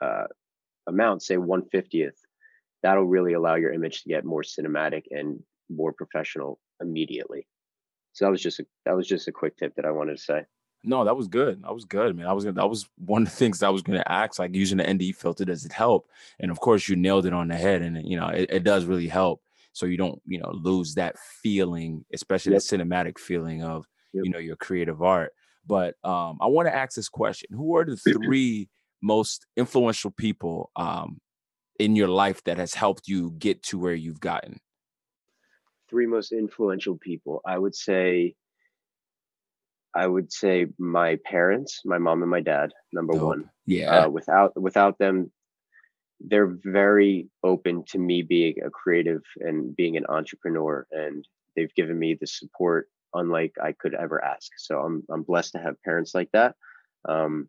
uh, 0.00 0.26
amount, 0.86 1.22
say 1.22 1.36
150th, 1.36 2.18
that'll 2.82 3.04
really 3.04 3.32
allow 3.32 3.54
your 3.54 3.72
image 3.72 4.02
to 4.02 4.08
get 4.08 4.24
more 4.24 4.42
cinematic 4.42 5.04
and 5.10 5.42
more 5.70 5.92
professional 5.92 6.58
immediately. 6.80 7.46
So 8.12 8.24
that 8.24 8.30
was 8.30 8.42
just 8.42 8.60
a, 8.60 8.66
that 8.84 8.96
was 8.96 9.06
just 9.06 9.28
a 9.28 9.32
quick 9.32 9.56
tip 9.56 9.74
that 9.76 9.84
I 9.84 9.90
wanted 9.90 10.16
to 10.16 10.22
say. 10.22 10.44
No, 10.82 11.04
that 11.04 11.16
was 11.16 11.28
good. 11.28 11.62
That 11.62 11.74
was 11.74 11.84
good, 11.84 12.16
man. 12.16 12.26
I 12.26 12.32
was 12.32 12.44
that 12.44 12.68
was 12.68 12.88
one 12.96 13.22
of 13.22 13.28
the 13.28 13.36
things 13.36 13.62
I 13.62 13.68
was 13.68 13.82
going 13.82 13.98
to 13.98 14.12
ask. 14.12 14.38
Like 14.38 14.54
using 14.54 14.78
the 14.78 14.92
ND 14.92 15.14
filter, 15.14 15.44
does 15.44 15.64
it 15.64 15.72
help? 15.72 16.08
And 16.38 16.50
of 16.50 16.60
course, 16.60 16.88
you 16.88 16.96
nailed 16.96 17.26
it 17.26 17.34
on 17.34 17.48
the 17.48 17.56
head, 17.56 17.82
and 17.82 18.02
you 18.08 18.18
know 18.18 18.28
it, 18.28 18.50
it 18.50 18.64
does 18.64 18.86
really 18.86 19.08
help. 19.08 19.42
So 19.72 19.86
you 19.86 19.98
don't 19.98 20.20
you 20.26 20.38
know 20.38 20.50
lose 20.52 20.94
that 20.94 21.18
feeling, 21.42 22.04
especially 22.14 22.52
yep. 22.52 22.62
the 22.62 22.78
cinematic 22.78 23.18
feeling 23.18 23.62
of 23.62 23.86
yep. 24.14 24.24
you 24.24 24.30
know 24.30 24.38
your 24.38 24.56
creative 24.56 25.02
art. 25.02 25.32
But 25.66 25.96
um, 26.02 26.38
I 26.40 26.46
want 26.46 26.66
to 26.66 26.74
ask 26.74 26.94
this 26.94 27.10
question: 27.10 27.50
Who 27.52 27.76
are 27.76 27.84
the 27.84 27.96
three 28.24 28.70
most 29.02 29.46
influential 29.56 30.10
people 30.10 30.70
um, 30.76 31.20
in 31.78 31.94
your 31.94 32.08
life 32.08 32.42
that 32.44 32.56
has 32.56 32.72
helped 32.72 33.06
you 33.06 33.32
get 33.32 33.62
to 33.64 33.78
where 33.78 33.94
you've 33.94 34.20
gotten? 34.20 34.60
Three 35.90 36.06
most 36.06 36.32
influential 36.32 36.96
people. 36.96 37.42
I 37.44 37.58
would 37.58 37.74
say. 37.74 38.34
I 39.92 40.06
would 40.06 40.32
say 40.32 40.66
my 40.78 41.18
parents, 41.24 41.82
my 41.84 41.98
mom 41.98 42.22
and 42.22 42.30
my 42.30 42.40
dad. 42.40 42.70
Number 42.92 43.14
Dope. 43.14 43.22
one. 43.22 43.50
Yeah. 43.66 44.04
Uh, 44.04 44.08
without 44.08 44.60
without 44.60 44.98
them, 44.98 45.32
they're 46.20 46.56
very 46.62 47.28
open 47.42 47.84
to 47.88 47.98
me 47.98 48.22
being 48.22 48.54
a 48.64 48.70
creative 48.70 49.22
and 49.40 49.74
being 49.74 49.96
an 49.96 50.06
entrepreneur, 50.08 50.86
and 50.92 51.26
they've 51.56 51.74
given 51.74 51.98
me 51.98 52.14
the 52.14 52.26
support 52.26 52.88
unlike 53.14 53.52
I 53.60 53.72
could 53.72 53.94
ever 53.94 54.24
ask. 54.24 54.52
So 54.58 54.78
I'm 54.80 55.02
I'm 55.10 55.22
blessed 55.22 55.52
to 55.52 55.58
have 55.58 55.82
parents 55.82 56.14
like 56.14 56.30
that. 56.32 56.54
Um, 57.08 57.48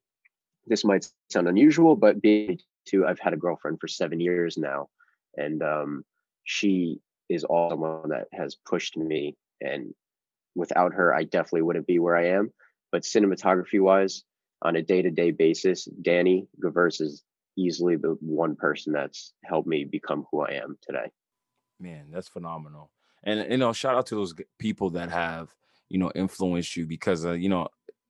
this 0.66 0.84
might 0.84 1.08
sound 1.30 1.48
unusual, 1.48 1.96
but 1.96 2.22
being 2.22 2.60
too, 2.88 3.06
I've 3.06 3.20
had 3.20 3.34
a 3.34 3.38
girlfriend 3.38 3.80
for 3.80 3.88
seven 3.88 4.20
years 4.20 4.58
now, 4.58 4.90
and 5.38 5.62
um, 5.62 6.06
she 6.44 7.02
is 7.32 7.44
all 7.44 7.70
someone 7.70 8.10
that 8.10 8.28
has 8.34 8.56
pushed 8.66 8.98
me. 8.98 9.36
And 9.60 9.94
without 10.56 10.94
her, 10.94 11.14
I 11.14 11.24
definitely 11.24 11.64
wouldn't 11.64 11.88
be 11.88 12.00
where 12.00 12.16
I 12.16 12.30
am. 12.30 12.52
But 12.92 13.04
cinematography 13.04 13.80
wise, 13.80 14.24
on 14.62 14.76
a 14.76 14.82
day 14.82 15.02
to 15.02 15.12
day 15.12 15.32
basis, 15.32 15.86
Danny 15.86 16.48
Gevirtz 16.64 17.02
is 17.02 17.24
easily 17.58 17.96
the 17.96 18.18
one 18.22 18.56
person 18.56 18.94
that's 18.94 19.34
helped 19.44 19.68
me 19.68 19.86
become 19.86 20.26
who 20.32 20.42
I 20.42 20.54
am 20.54 20.78
today. 20.82 21.12
Man, 21.80 22.08
that's 22.12 22.28
phenomenal 22.28 22.92
and 23.24 23.52
you 23.52 23.58
know 23.58 23.74
shout 23.74 23.96
out 23.96 24.06
to 24.08 24.16
those 24.16 24.34
people 24.60 24.92
that 24.92 25.10
have 25.10 25.54
you 25.90 25.98
know 25.98 26.12
influenced 26.16 26.76
you 26.76 26.86
because 26.86 27.26
uh, 27.26 27.32
you 27.32 27.50
know 27.50 27.68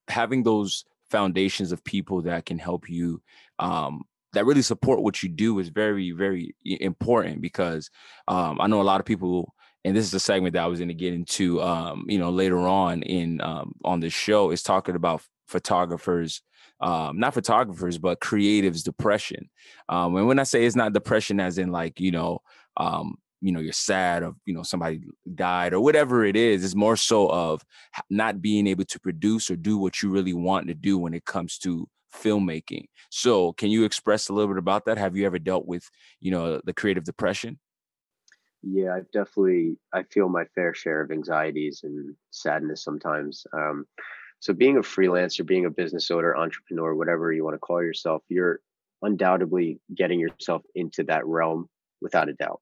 having 0.08 0.44
those 0.44 0.86
foundations 1.10 1.72
of 1.72 1.84
people 1.84 2.22
that 2.22 2.46
can 2.46 2.58
help 2.58 2.90
you 2.90 3.22
um, 3.60 4.04
that 4.34 4.46
really 4.46 4.62
support 4.62 5.02
what 5.02 5.22
you 5.22 5.30
do 5.30 5.60
is 5.60 5.70
very 5.70 6.12
very 6.12 6.56
important 6.64 7.42
because 7.42 7.90
um, 8.28 8.60
i 8.62 8.68
know 8.68 8.82
a 8.82 8.84
lot 8.84 9.00
of 9.00 9.06
people 9.06 9.54
and 9.84 9.96
this 9.96 10.06
is 10.06 10.14
a 10.14 10.20
segment 10.20 10.54
that 10.54 10.64
i 10.64 10.68
was 10.68 10.80
going 10.80 10.88
to 10.88 10.94
get 10.94 11.14
into 11.14 11.62
um, 11.62 12.06
you 12.08 12.18
know 12.18 12.30
later 12.30 12.60
on 12.60 13.02
in 13.04 13.42
um, 13.42 13.74
on 13.84 14.00
the 14.00 14.10
show 14.10 14.52
is 14.52 14.64
talking 14.64 14.96
about 14.96 15.22
photographers 15.48 16.42
um, 16.80 17.20
not 17.20 17.34
photographers 17.34 18.00
but 18.00 18.22
creatives 18.22 18.84
depression. 18.84 19.50
Um, 19.88 20.16
and 20.16 20.28
when 20.28 20.40
i 20.40 20.44
say 20.44 20.66
it's 20.66 20.76
not 20.76 20.94
depression 20.94 21.40
as 21.40 21.58
in 21.58 21.72
like 21.72 22.00
you 22.00 22.12
know 22.12 22.40
um, 22.78 23.16
you 23.42 23.52
know 23.52 23.60
you're 23.60 23.74
sad 23.74 24.24
or 24.24 24.34
you 24.46 24.54
know 24.54 24.64
somebody 24.64 25.02
died 25.36 25.74
or 25.74 25.82
whatever 25.82 26.24
it 26.24 26.36
is 26.36 26.64
it's 26.64 26.76
more 26.76 26.96
so 26.96 27.30
of 27.30 27.64
not 28.10 28.42
being 28.42 28.68
able 28.68 28.86
to 28.86 29.00
produce 29.00 29.50
or 29.50 29.56
do 29.56 29.78
what 29.78 30.02
you 30.02 30.10
really 30.10 30.34
want 30.34 30.68
to 30.68 30.74
do 30.74 30.98
when 30.98 31.14
it 31.14 31.26
comes 31.26 31.58
to 31.58 31.88
filmmaking. 32.14 32.86
So 33.10 33.54
can 33.54 33.70
you 33.70 33.84
express 33.84 34.30
a 34.30 34.34
little 34.34 34.54
bit 34.54 34.58
about 34.58 34.86
that? 34.86 34.98
Have 34.98 35.16
you 35.16 35.26
ever 35.26 35.40
dealt 35.40 35.66
with 35.66 35.90
you 36.20 36.32
know 36.32 36.62
the 36.64 36.74
creative 36.74 37.04
depression? 37.04 37.60
Yeah 38.64 38.94
i've 38.94 39.10
definitely 39.12 39.78
i 39.92 40.04
feel 40.04 40.30
my 40.30 40.44
fair 40.54 40.76
share 40.76 41.02
of 41.02 41.10
anxieties 41.10 41.82
and 41.84 42.16
sadness 42.30 42.84
sometimes 42.84 43.44
um, 43.54 43.88
so 44.40 44.54
being 44.54 44.78
a 44.78 44.82
freelancer 44.82 45.44
being 45.44 45.66
a 45.66 45.72
business 45.72 46.12
owner 46.12 46.36
entrepreneur 46.36 46.94
whatever 46.94 47.34
you 47.34 47.44
want 47.44 47.56
to 47.56 47.60
call 47.60 47.82
yourself 47.82 48.22
you're 48.30 48.60
undoubtedly 49.02 49.80
getting 49.96 50.20
yourself 50.20 50.62
into 50.76 51.04
that 51.04 51.26
realm 51.26 51.68
without 52.02 52.30
a 52.30 52.34
doubt. 52.34 52.62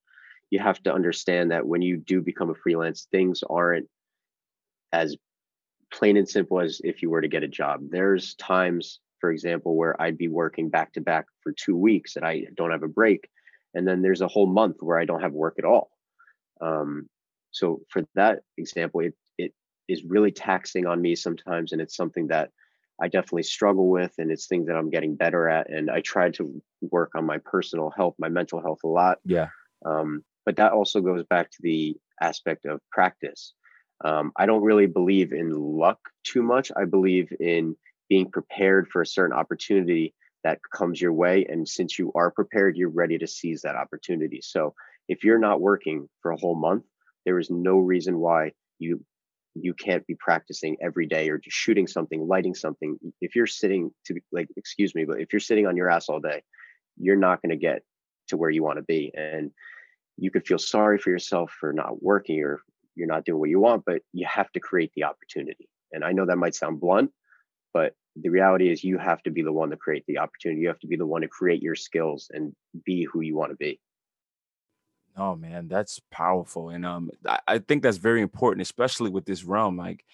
You 0.50 0.60
have 0.60 0.82
to 0.84 0.94
understand 0.94 1.52
that 1.52 1.68
when 1.68 1.82
you 1.82 1.98
do 1.98 2.22
become 2.22 2.50
a 2.50 2.56
freelance, 2.56 3.08
things 3.12 3.44
aren't 3.48 3.88
as 4.92 5.16
plain 5.92 6.18
and 6.18 6.28
simple 6.28 6.60
as 6.60 6.82
if 6.84 7.02
you 7.02 7.10
were 7.10 7.22
to 7.22 7.28
get 7.28 7.44
a 7.44 7.48
job. 7.48 7.82
There's 7.90 8.36
times, 8.36 9.00
for 9.20 9.32
example, 9.32 9.76
where 9.76 10.00
I'd 10.02 10.18
be 10.18 10.28
working 10.28 10.70
back 10.70 10.94
to 10.94 11.02
back 11.02 11.26
for 11.44 11.52
two 11.52 11.76
weeks 11.76 12.16
and 12.16 12.26
I 12.26 12.46
don't 12.56 12.72
have 12.72 12.84
a 12.84 12.88
break. 12.88 13.30
And 13.74 13.88
then 13.88 14.02
there's 14.02 14.22
a 14.22 14.28
whole 14.28 14.48
month 14.48 14.78
where 14.80 15.00
I 15.00 15.06
don't 15.06 15.22
have 15.22 15.34
work 15.34 15.56
at 15.60 15.66
all. 15.66 15.92
Um, 16.62 17.08
so 17.52 17.82
for 17.90 18.04
that 18.16 18.40
example, 18.58 19.02
it, 19.02 19.14
it 19.38 19.54
is 19.88 20.04
really 20.04 20.32
taxing 20.32 20.86
on 20.86 21.02
me 21.02 21.16
sometimes. 21.16 21.72
And 21.72 21.82
it's 21.82 21.96
something 21.96 22.28
that 22.28 22.50
I 23.02 23.08
definitely 23.08 23.44
struggle 23.44 23.90
with. 23.90 24.14
And 24.18 24.32
it's 24.32 24.48
things 24.48 24.68
that 24.68 24.76
I'm 24.76 24.90
getting 24.90 25.16
better 25.16 25.48
at. 25.48 25.70
And 25.70 25.90
I 25.90 26.02
try 26.02 26.32
to 26.32 26.62
work 26.82 27.12
on 27.16 27.26
my 27.26 27.38
personal 27.38 27.92
health, 27.96 28.16
my 28.20 28.30
mental 28.30 28.62
health 28.62 28.80
a 28.84 28.88
lot. 28.88 29.20
Yeah. 29.26 29.50
Um, 29.86 30.24
but 30.46 30.58
that 30.58 30.74
also 30.74 31.02
goes 31.02 31.24
back 31.30 31.52
to 31.52 31.58
the 31.62 31.96
aspect 32.22 32.66
of 32.66 32.82
practice. 32.92 33.54
Um, 34.04 34.32
I 34.36 34.46
don't 34.46 34.64
really 34.64 34.88
believe 34.88 35.34
in 35.34 35.52
luck 35.52 36.00
too 36.24 36.42
much. 36.42 36.72
I 36.76 36.86
believe 36.86 37.32
in 37.40 37.76
being 38.10 38.30
prepared 38.30 38.90
for 38.90 39.02
a 39.02 39.08
certain 39.08 39.38
opportunity 39.38 40.14
that 40.44 40.60
comes 40.74 41.00
your 41.02 41.14
way. 41.14 41.46
And 41.50 41.68
since 41.68 42.00
you 42.00 42.12
are 42.16 42.32
prepared, 42.32 42.78
you're 42.78 42.90
ready 42.90 43.18
to 43.18 43.28
seize 43.28 43.62
that 43.62 43.76
opportunity. 43.76 44.42
So 44.42 44.74
if 45.08 45.24
you're 45.24 45.40
not 45.40 45.62
working 45.62 46.10
for 46.22 46.32
a 46.32 46.38
whole 46.38 46.56
month, 46.56 46.84
there 47.26 47.40
is 47.40 47.50
no 47.50 47.78
reason 47.78 48.20
why 48.20 48.54
you 48.80 49.04
you 49.56 49.74
can't 49.74 50.06
be 50.06 50.16
practicing 50.16 50.78
every 50.82 51.06
day 51.08 51.28
or 51.30 51.38
just 51.38 51.58
shooting 51.58 51.88
something, 51.88 52.28
lighting 52.28 52.56
something. 52.56 52.98
If 53.20 53.36
you're 53.36 53.48
sitting 53.48 53.92
to 54.06 54.20
like, 54.32 54.48
excuse 54.56 54.94
me, 54.96 55.06
but 55.06 55.20
if 55.20 55.34
you're 55.34 55.40
sitting 55.40 55.68
on 55.68 55.76
your 55.76 55.90
ass 55.90 56.08
all 56.08 56.20
day, 56.20 56.44
you're 56.98 57.16
not 57.16 57.42
going 57.42 57.50
to 57.50 57.58
get 57.58 57.82
to 58.28 58.38
where 58.38 58.52
you 58.52 58.64
want 58.64 58.78
to 58.78 58.84
be. 58.84 59.12
And 59.16 59.52
you 60.18 60.32
could 60.32 60.46
feel 60.46 60.60
sorry 60.60 60.98
for 60.98 61.10
yourself 61.10 61.52
for 61.60 61.74
not 61.74 62.02
working 62.02 62.42
or 62.44 62.62
you're 62.96 63.08
not 63.08 63.26
doing 63.26 63.40
what 63.40 63.50
you 63.50 63.60
want, 63.60 63.84
but 63.86 64.02
you 64.14 64.28
have 64.28 64.52
to 64.52 64.60
create 64.60 64.92
the 64.96 65.06
opportunity. 65.06 65.68
And 65.92 66.04
I 66.04 66.12
know 66.12 66.26
that 66.26 66.38
might 66.38 66.56
sound 66.56 66.80
blunt, 66.80 67.12
but 67.74 67.94
the 68.16 68.30
reality 68.30 68.70
is 68.70 68.84
you 68.84 68.98
have 68.98 69.22
to 69.24 69.32
be 69.32 69.42
the 69.42 69.52
one 69.52 69.70
to 69.70 69.78
create 69.78 70.04
the 70.08 70.18
opportunity. 70.18 70.62
You 70.62 70.68
have 70.68 70.80
to 70.80 70.88
be 70.88 70.96
the 70.96 71.06
one 71.06 71.22
to 71.22 71.28
create 71.28 71.62
your 71.62 71.76
skills 71.76 72.30
and 72.34 72.54
be 72.86 73.04
who 73.04 73.22
you 73.22 73.36
want 73.36 73.52
to 73.52 73.58
be. 73.58 73.80
Oh 75.18 75.36
man, 75.36 75.68
that's 75.68 76.00
powerful. 76.12 76.70
And 76.70 76.86
um 76.86 77.10
I, 77.48 77.60
think 77.60 77.84
that's 77.84 77.98
very 77.98 78.22
important, 78.22 78.62
especially 78.62 79.10
with 79.10 79.26
this 79.26 79.44
realm. 79.44 79.78
Like 79.78 80.06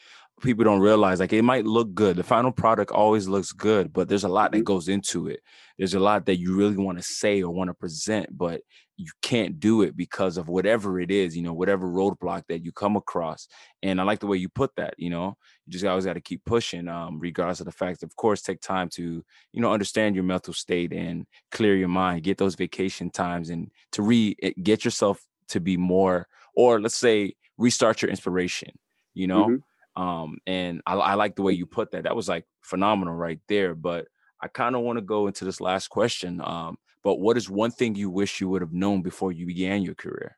people 0.42 0.64
don't 0.64 0.82
realize 0.82 1.20
like 1.20 1.34
it 1.34 1.44
might 1.44 1.66
look 1.66 1.94
good. 1.94 2.18
The 2.18 2.24
final 2.24 2.52
product 2.52 2.92
always 2.92 3.28
looks 3.28 3.52
good 3.52 3.94
but 3.94 4.10
there's 4.10 4.26
a 4.26 4.30
lot 4.30 4.52
that 4.52 4.60
mm-hmm. 4.60 4.66
goes 4.66 4.90
into 4.90 5.28
it. 5.28 5.40
There's 5.78 5.94
a 5.94 6.00
lot 6.00 6.26
that 6.26 6.40
you 6.40 6.56
really 6.56 6.78
want 6.78 6.98
to 6.98 7.04
say 7.04 7.42
or 7.42 7.52
want 7.52 7.70
to 7.70 7.74
present 7.74 8.38
but 8.38 8.62
you 8.98 9.12
can't 9.22 9.60
do 9.60 9.82
it 9.82 9.98
because 9.98 10.38
of 10.38 10.48
whatever 10.48 11.02
it 11.02 11.12
is 11.12 11.36
you 11.36 11.44
know 11.44 11.54
whatever 11.54 11.88
roadblock 11.88 12.44
that 12.50 12.64
you 12.64 12.72
come 12.72 12.96
across. 12.96 13.48
And 13.82 14.00
i 14.00 14.04
like 14.04 14.20
the 14.20 14.28
way 14.28 14.38
you 14.38 14.50
put 14.50 14.76
that 14.76 14.96
you 14.98 15.10
know? 15.10 15.38
You 15.66 15.72
just 15.72 15.86
always 15.86 16.06
got 16.06 16.14
to 16.14 16.22
keep 16.22 16.44
pushing 16.46 16.88
um 16.88 17.20
regardless 17.20 17.62
of 17.62 17.66
the 17.66 17.72
fact 17.72 18.04
of 18.04 18.16
course 18.16 18.42
take 18.42 18.62
time 18.62 18.90
to 18.90 19.24
you 19.54 19.62
know 19.62 19.72
understand 19.72 20.16
your 20.16 20.26
mental 20.26 20.54
state 20.54 20.92
and 20.92 21.26
clear 21.52 21.76
your 21.76 21.88
mind 21.88 22.24
get 22.24 22.38
those 22.38 22.56
vacation 22.56 23.10
times 23.10 23.50
and 23.50 23.72
to 23.94 24.02
re 24.02 24.36
eh, 24.42 24.52
get 24.62 24.84
yourself 24.84 25.22
to 25.48 25.60
be 25.60 25.78
more 25.78 26.28
or 26.56 26.82
let's 26.82 26.98
say 26.98 27.36
restart 27.58 28.02
your 28.02 28.12
inspiration 28.12 28.72
you 29.14 29.28
know? 29.28 29.46
Mm-hmm 29.46 29.56
um, 29.96 30.38
and 30.46 30.82
I, 30.86 30.96
I 30.96 31.14
like 31.14 31.36
the 31.36 31.42
way 31.42 31.54
you 31.54 31.66
put 31.66 31.92
that. 31.92 32.04
That 32.04 32.16
was 32.16 32.28
like 32.28 32.46
phenomenal 32.62 33.14
right 33.14 33.40
there. 33.48 33.76
But 33.76 34.08
I 34.42 34.48
kind 34.48 34.76
of 34.76 34.82
want 34.82 34.98
to 34.98 35.02
go 35.02 35.28
into 35.28 35.46
this 35.46 35.62
last 35.62 35.90
question. 35.90 36.42
Um, 36.44 36.78
but 37.04 37.20
what 37.20 37.38
is 37.38 37.50
one 37.50 37.72
thing 37.72 37.96
you 37.96 38.10
wish 38.10 38.42
you 38.42 38.50
would 38.50 38.62
have 38.62 38.74
known 38.74 39.02
before 39.02 39.32
you 39.32 39.46
began 39.46 39.84
your 39.84 39.96
career? 39.96 40.38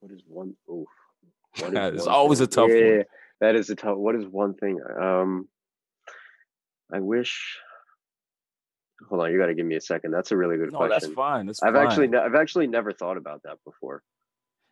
What 0.00 0.12
is 0.12 0.22
one? 0.26 0.54
Oof. 0.70 0.86
it's 1.56 2.06
always 2.06 2.38
thing? 2.38 2.44
a 2.44 2.50
tough 2.50 2.68
one. 2.68 2.76
yeah, 2.76 2.96
one. 2.96 3.04
That 3.40 3.56
is 3.56 3.70
a 3.70 3.74
tough. 3.74 3.96
What 3.96 4.14
is 4.14 4.26
one 4.26 4.54
thing? 4.54 4.80
Um, 5.00 5.48
I 6.92 7.00
wish. 7.00 7.58
Hold 9.08 9.22
on, 9.22 9.32
you 9.32 9.38
got 9.38 9.46
to 9.46 9.54
give 9.54 9.66
me 9.66 9.74
a 9.74 9.80
second. 9.80 10.12
That's 10.12 10.30
a 10.30 10.36
really 10.36 10.56
good 10.56 10.70
no, 10.72 10.78
question. 10.78 10.90
that's 10.90 11.14
fine. 11.14 11.46
That's 11.46 11.62
I've 11.62 11.74
fine. 11.74 11.86
actually, 11.86 12.16
I've 12.16 12.36
actually 12.36 12.68
never 12.68 12.92
thought 12.92 13.16
about 13.16 13.42
that 13.42 13.58
before. 13.64 14.02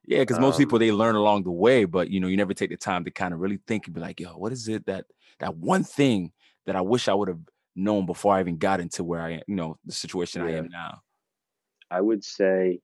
Yeah, 0.06 0.20
because 0.20 0.38
most 0.38 0.54
um, 0.54 0.58
people 0.58 0.78
they 0.78 0.92
learn 0.92 1.14
along 1.14 1.44
the 1.44 1.50
way, 1.50 1.84
but 1.84 2.10
you 2.10 2.20
know, 2.20 2.28
you 2.28 2.36
never 2.36 2.54
take 2.54 2.70
the 2.70 2.76
time 2.76 3.04
to 3.04 3.10
kind 3.10 3.34
of 3.34 3.40
really 3.40 3.60
think 3.66 3.86
and 3.86 3.94
be 3.94 4.00
like, 4.00 4.18
yo, 4.18 4.30
what 4.30 4.52
is 4.52 4.68
it 4.68 4.86
that 4.86 5.04
that 5.38 5.56
one 5.56 5.84
thing 5.84 6.32
that 6.66 6.76
I 6.76 6.80
wish 6.80 7.08
I 7.08 7.14
would 7.14 7.28
have 7.28 7.40
known 7.76 8.06
before 8.06 8.34
I 8.34 8.40
even 8.40 8.58
got 8.58 8.80
into 8.80 9.04
where 9.04 9.20
I 9.20 9.32
am, 9.32 9.40
you 9.46 9.56
know, 9.56 9.78
the 9.84 9.92
situation 9.92 10.42
yeah. 10.42 10.48
I 10.48 10.58
am 10.58 10.68
now? 10.68 11.00
I 11.90 12.00
would 12.00 12.24
say, 12.24 12.80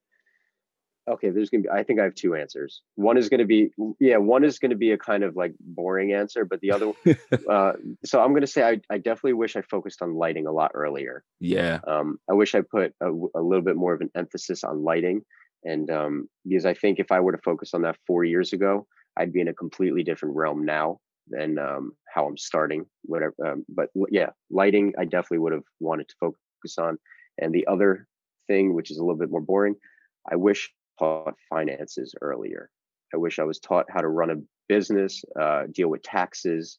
okay, 1.09 1.31
there's 1.31 1.51
gonna 1.51 1.63
be 1.63 1.71
I 1.71 1.83
think 1.83 2.01
I 2.01 2.05
have 2.05 2.15
two 2.15 2.35
answers. 2.35 2.83
One 2.97 3.17
is 3.17 3.29
gonna 3.29 3.45
be 3.45 3.71
yeah, 4.01 4.17
one 4.17 4.45
is 4.45 4.59
gonna 4.59 4.77
be 4.77 4.93
a 4.93 4.99
kind 4.99 5.23
of 5.23 5.37
like 5.37 5.55
boring 5.61 6.13
answer, 6.13 6.45
but 6.45 6.61
the 6.61 6.73
other 6.73 6.93
uh 7.49 7.73
so 8.05 8.21
I'm 8.21 8.35
gonna 8.35 8.47
say 8.47 8.63
I, 8.63 8.81
I 8.91 8.99
definitely 8.99 9.35
wish 9.35 9.57
I 9.57 9.63
focused 9.63 10.03
on 10.03 10.15
lighting 10.15 10.47
a 10.47 10.53
lot 10.53 10.73
earlier. 10.75 11.23
Yeah. 11.41 11.81
Um 11.87 12.19
I 12.29 12.35
wish 12.35 12.55
I 12.55 12.63
put 12.63 12.95
a, 13.01 13.09
a 13.09 13.43
little 13.43 13.63
bit 13.65 13.77
more 13.77 13.95
of 13.95 14.01
an 14.01 14.11
emphasis 14.15 14.65
on 14.65 14.83
lighting 14.83 15.23
and 15.65 15.91
um, 15.91 16.29
because 16.47 16.67
I 16.67 16.75
think 16.75 16.99
if 16.99 17.11
I 17.11 17.21
were 17.21 17.33
to 17.33 17.39
focus 17.39 17.75
on 17.75 17.83
that 17.83 17.97
four 18.07 18.25
years 18.25 18.53
ago, 18.53 18.87
I'd 19.17 19.33
be 19.33 19.41
in 19.41 19.49
a 19.49 19.55
completely 19.55 20.03
different 20.03 20.37
realm 20.37 20.65
now 20.65 20.99
than 21.29 21.59
um, 21.59 21.93
how 22.13 22.27
I'm 22.27 22.37
starting. 22.37 22.87
Whatever, 23.03 23.35
um, 23.45 23.65
but 23.69 23.89
yeah, 24.11 24.31
lighting 24.51 24.93
I 24.99 25.05
definitely 25.05 25.39
would 25.39 25.53
have 25.53 25.65
wanted 25.81 26.09
to 26.09 26.15
focus 26.21 26.79
on. 26.79 26.99
And 27.39 27.55
the 27.55 27.67
other 27.67 28.07
thing, 28.47 28.75
which 28.75 28.91
is 28.91 28.99
a 28.99 29.03
little 29.03 29.19
bit 29.19 29.31
more 29.31 29.41
boring, 29.41 29.75
I 30.31 30.37
wish 30.37 30.71
I 31.01 31.05
taught 31.05 31.35
finances 31.51 32.15
earlier. 32.21 32.71
I 33.15 33.19
wish 33.19 33.39
I 33.39 33.45
was 33.45 33.59
taught 33.59 33.87
how 33.89 34.01
to 34.01 34.09
run 34.09 34.31
a 34.31 34.37
business, 34.69 35.25
uh, 35.41 35.65
deal 35.73 35.89
with 35.89 36.03
taxes, 36.03 36.79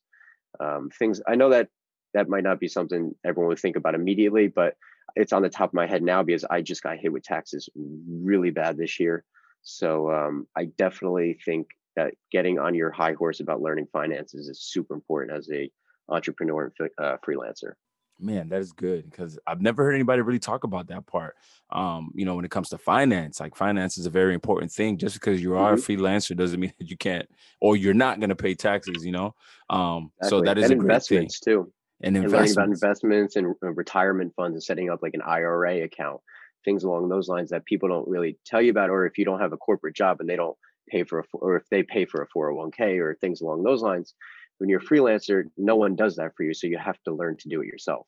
um, 0.60 0.90
things. 0.98 1.22
I 1.28 1.36
know 1.36 1.50
that 1.50 1.70
that 2.14 2.30
might 2.30 2.44
not 2.44 2.60
be 2.60 2.68
something 2.68 3.14
everyone 3.26 3.50
would 3.50 3.60
think 3.60 3.76
about 3.76 3.96
immediately, 3.96 4.48
but 4.48 4.76
it's 5.16 5.34
on 5.34 5.42
the 5.42 5.50
top 5.50 5.70
of 5.70 5.74
my 5.74 5.88
head 5.88 6.04
now 6.04 6.24
because 6.24 6.44
I 6.44 6.62
just 6.62 6.84
got 6.84 6.98
hit 6.98 7.12
with 7.12 7.24
taxes 7.24 7.70
really 7.76 8.52
bad 8.52 8.78
this 8.78 9.00
year. 9.00 9.24
So 9.64 10.12
um, 10.12 10.48
I 10.56 10.66
definitely 10.66 11.40
think 11.44 11.68
that 11.96 12.14
getting 12.32 12.60
on 12.60 12.76
your 12.76 12.92
high 12.92 13.14
horse 13.14 13.40
about 13.40 13.62
learning 13.62 13.88
finances 13.92 14.48
is 14.48 14.62
super 14.62 14.94
important 14.94 15.38
as 15.38 15.50
a 15.52 15.70
entrepreneur 16.10 16.72
and 16.80 16.90
uh, 17.00 17.18
freelancer. 17.28 17.74
Man, 18.20 18.50
that 18.50 18.62
is 18.62 18.72
good 18.72 19.10
because 19.10 19.38
I've 19.46 19.62
never 19.62 19.84
heard 19.84 19.94
anybody 19.94 20.22
really 20.22 20.40
talk 20.40 20.64
about 20.64 20.88
that 20.88 21.06
part. 21.06 21.36
Um, 21.70 22.12
you 22.16 22.26
know, 22.26 22.36
when 22.36 22.46
it 22.46 22.52
comes 22.52 22.70
to 22.70 22.78
finance, 22.78 23.40
like 23.40 23.56
finance 23.56 23.98
is 23.98 24.08
a 24.08 24.10
very 24.10 24.34
important 24.34 24.72
thing. 24.72 24.98
Just 24.98 25.16
because 25.16 25.40
you 25.40 25.56
are 25.56 25.76
mm-hmm. 25.76 25.94
a 25.94 25.98
freelancer 25.98 26.36
doesn't 26.36 26.60
mean 26.60 26.74
that 26.80 26.90
you 26.90 26.98
can't 26.98 27.30
or 27.62 27.78
you're 27.78 27.94
not 27.94 28.20
going 28.20 28.30
to 28.30 28.36
pay 28.36 28.56
taxes. 28.56 29.06
You 29.06 29.12
know, 29.12 29.36
um, 29.70 30.12
exactly. 30.18 30.30
so 30.30 30.42
that 30.46 30.58
is 30.58 30.72
and 30.72 30.82
a 30.82 30.84
great 30.84 31.04
thing 31.04 31.30
too 31.44 31.72
and, 32.02 32.16
and 32.16 32.32
learning 32.32 32.52
about 32.52 32.68
investments 32.68 33.36
and 33.36 33.56
uh, 33.64 33.72
retirement 33.74 34.34
funds 34.36 34.56
and 34.56 34.64
setting 34.64 34.90
up 34.90 35.02
like 35.02 35.14
an 35.14 35.22
IRA 35.22 35.84
account, 35.84 36.22
things 36.64 36.84
along 36.84 37.10
those 37.10 37.28
lines 37.28 37.50
that 37.50 37.66
people 37.66 37.90
don't 37.90 38.08
really 38.08 38.38
tell 38.46 38.62
you 38.62 38.72
about. 38.72 38.90
Or 38.90 39.06
if 39.06 39.18
you 39.18 39.26
don't 39.26 39.40
have 39.40 39.54
a 39.54 39.58
corporate 39.58 39.96
job 39.96 40.20
and 40.20 40.30
they 40.30 40.36
don't 40.36 40.58
pay 40.90 41.04
for 41.04 41.20
a, 41.20 41.24
or 41.34 41.56
if 41.56 41.68
they 41.70 41.84
pay 41.84 42.06
for 42.06 42.22
a 42.22 42.28
401k 42.28 43.00
or 43.00 43.16
things 43.16 43.42
along 43.42 43.64
those 43.64 43.82
lines, 43.82 44.14
when 44.60 44.70
you're 44.70 44.80
a 44.80 44.84
freelancer, 44.84 45.44
no 45.58 45.76
one 45.76 45.96
does 45.96 46.16
that 46.16 46.34
for 46.36 46.44
you. 46.44 46.54
So 46.54 46.68
you 46.68 46.78
have 46.78 47.02
to 47.04 47.14
learn 47.14 47.38
to 47.38 47.50
do 47.50 47.62
it 47.62 47.68
yourself. 47.68 48.08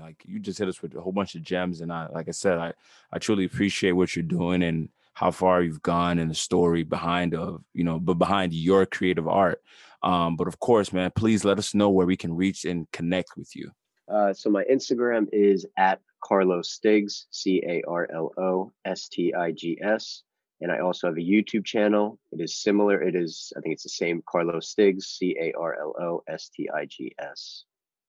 Like 0.00 0.22
you 0.24 0.40
just 0.40 0.58
hit 0.58 0.68
us 0.68 0.82
with 0.82 0.96
a 0.96 1.00
whole 1.00 1.12
bunch 1.12 1.36
of 1.36 1.42
gems, 1.42 1.80
and 1.80 1.92
I, 1.92 2.08
like 2.08 2.26
I 2.26 2.32
said, 2.32 2.58
I, 2.58 2.72
I 3.12 3.20
truly 3.20 3.44
appreciate 3.44 3.92
what 3.92 4.16
you're 4.16 4.24
doing 4.24 4.64
and 4.64 4.88
how 5.16 5.30
far 5.30 5.62
you've 5.62 5.80
gone 5.80 6.18
and 6.18 6.30
the 6.30 6.34
story 6.34 6.82
behind 6.82 7.34
of 7.34 7.64
you 7.72 7.82
know, 7.82 7.98
but 7.98 8.14
behind 8.14 8.52
your 8.52 8.84
creative 8.84 9.26
art. 9.26 9.62
Um, 10.02 10.36
but 10.36 10.46
of 10.46 10.60
course, 10.60 10.92
man, 10.92 11.10
please 11.16 11.42
let 11.42 11.58
us 11.58 11.74
know 11.74 11.88
where 11.88 12.06
we 12.06 12.18
can 12.18 12.36
reach 12.36 12.66
and 12.66 12.86
connect 12.92 13.30
with 13.34 13.56
you. 13.56 13.70
Uh, 14.12 14.34
so 14.34 14.50
my 14.50 14.62
Instagram 14.70 15.26
is 15.32 15.66
at 15.78 16.00
Carlos 16.22 16.70
Stigs, 16.70 17.28
C 17.30 17.62
A 17.66 17.82
R 17.88 18.06
L 18.12 18.30
O 18.36 18.72
S 18.84 19.08
T 19.08 19.32
I 19.32 19.52
G 19.52 19.78
S. 19.82 20.22
And 20.60 20.70
I 20.70 20.80
also 20.80 21.06
have 21.06 21.16
a 21.16 21.20
YouTube 21.20 21.64
channel. 21.64 22.18
It 22.30 22.42
is 22.42 22.54
similar. 22.54 23.02
It 23.02 23.16
is, 23.16 23.54
I 23.56 23.60
think 23.60 23.72
it's 23.72 23.84
the 23.84 23.88
same 23.88 24.22
Carlos 24.28 24.68
Stigs, 24.68 25.06
C 25.06 25.34
A 25.40 25.54
R 25.58 25.78
L 25.80 25.94
O 25.98 26.22
S 26.28 26.50
T 26.54 26.68
I 26.68 26.84
G 26.84 27.14
S. 27.18 27.64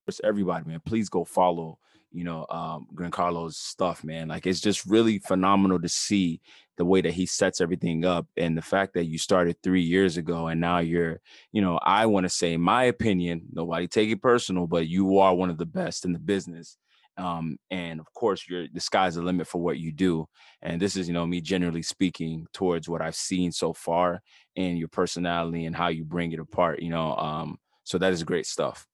Just 0.05 0.19
everybody, 0.25 0.67
man, 0.67 0.81
please 0.85 1.07
go 1.07 1.23
follow 1.23 1.79
you 2.11 2.23
know, 2.23 2.45
um, 2.49 2.87
Carlos 3.11 3.57
stuff, 3.57 4.03
man. 4.03 4.29
Like 4.29 4.47
it's 4.47 4.61
just 4.61 4.85
really 4.85 5.19
phenomenal 5.19 5.79
to 5.81 5.89
see 5.89 6.41
the 6.77 6.85
way 6.85 7.01
that 7.01 7.13
he 7.13 7.25
sets 7.25 7.59
everything 7.59 8.05
up 8.05 8.27
and 8.37 8.57
the 8.57 8.61
fact 8.61 8.93
that 8.93 9.05
you 9.05 9.17
started 9.17 9.57
three 9.61 9.81
years 9.81 10.17
ago 10.17 10.47
and 10.47 10.61
now 10.61 10.79
you're, 10.79 11.19
you 11.51 11.61
know, 11.61 11.79
I 11.81 12.05
want 12.05 12.25
to 12.25 12.29
say 12.29 12.55
my 12.55 12.83
opinion, 12.83 13.47
nobody 13.51 13.87
take 13.87 14.09
it 14.09 14.21
personal, 14.21 14.67
but 14.67 14.87
you 14.87 15.17
are 15.17 15.33
one 15.35 15.49
of 15.49 15.57
the 15.57 15.65
best 15.65 16.05
in 16.05 16.13
the 16.13 16.19
business. 16.19 16.77
Um, 17.17 17.57
and 17.71 17.99
of 17.99 18.13
course, 18.13 18.47
you're 18.47 18.67
the 18.71 18.79
sky's 18.79 19.15
the 19.15 19.23
limit 19.23 19.47
for 19.47 19.59
what 19.59 19.79
you 19.79 19.91
do. 19.91 20.27
And 20.61 20.79
this 20.79 20.95
is, 20.95 21.07
you 21.07 21.15
know, 21.15 21.25
me 21.25 21.41
generally 21.41 21.81
speaking 21.81 22.45
towards 22.53 22.87
what 22.87 23.01
I've 23.01 23.15
seen 23.15 23.51
so 23.51 23.73
far 23.73 24.21
and 24.55 24.77
your 24.77 24.87
personality 24.87 25.65
and 25.65 25.75
how 25.75 25.87
you 25.87 26.05
bring 26.05 26.31
it 26.31 26.39
apart, 26.39 26.79
you 26.81 26.89
know. 26.89 27.15
Um, 27.15 27.57
so 27.83 27.97
that 27.97 28.13
is 28.13 28.23
great 28.23 28.45
stuff. 28.45 28.85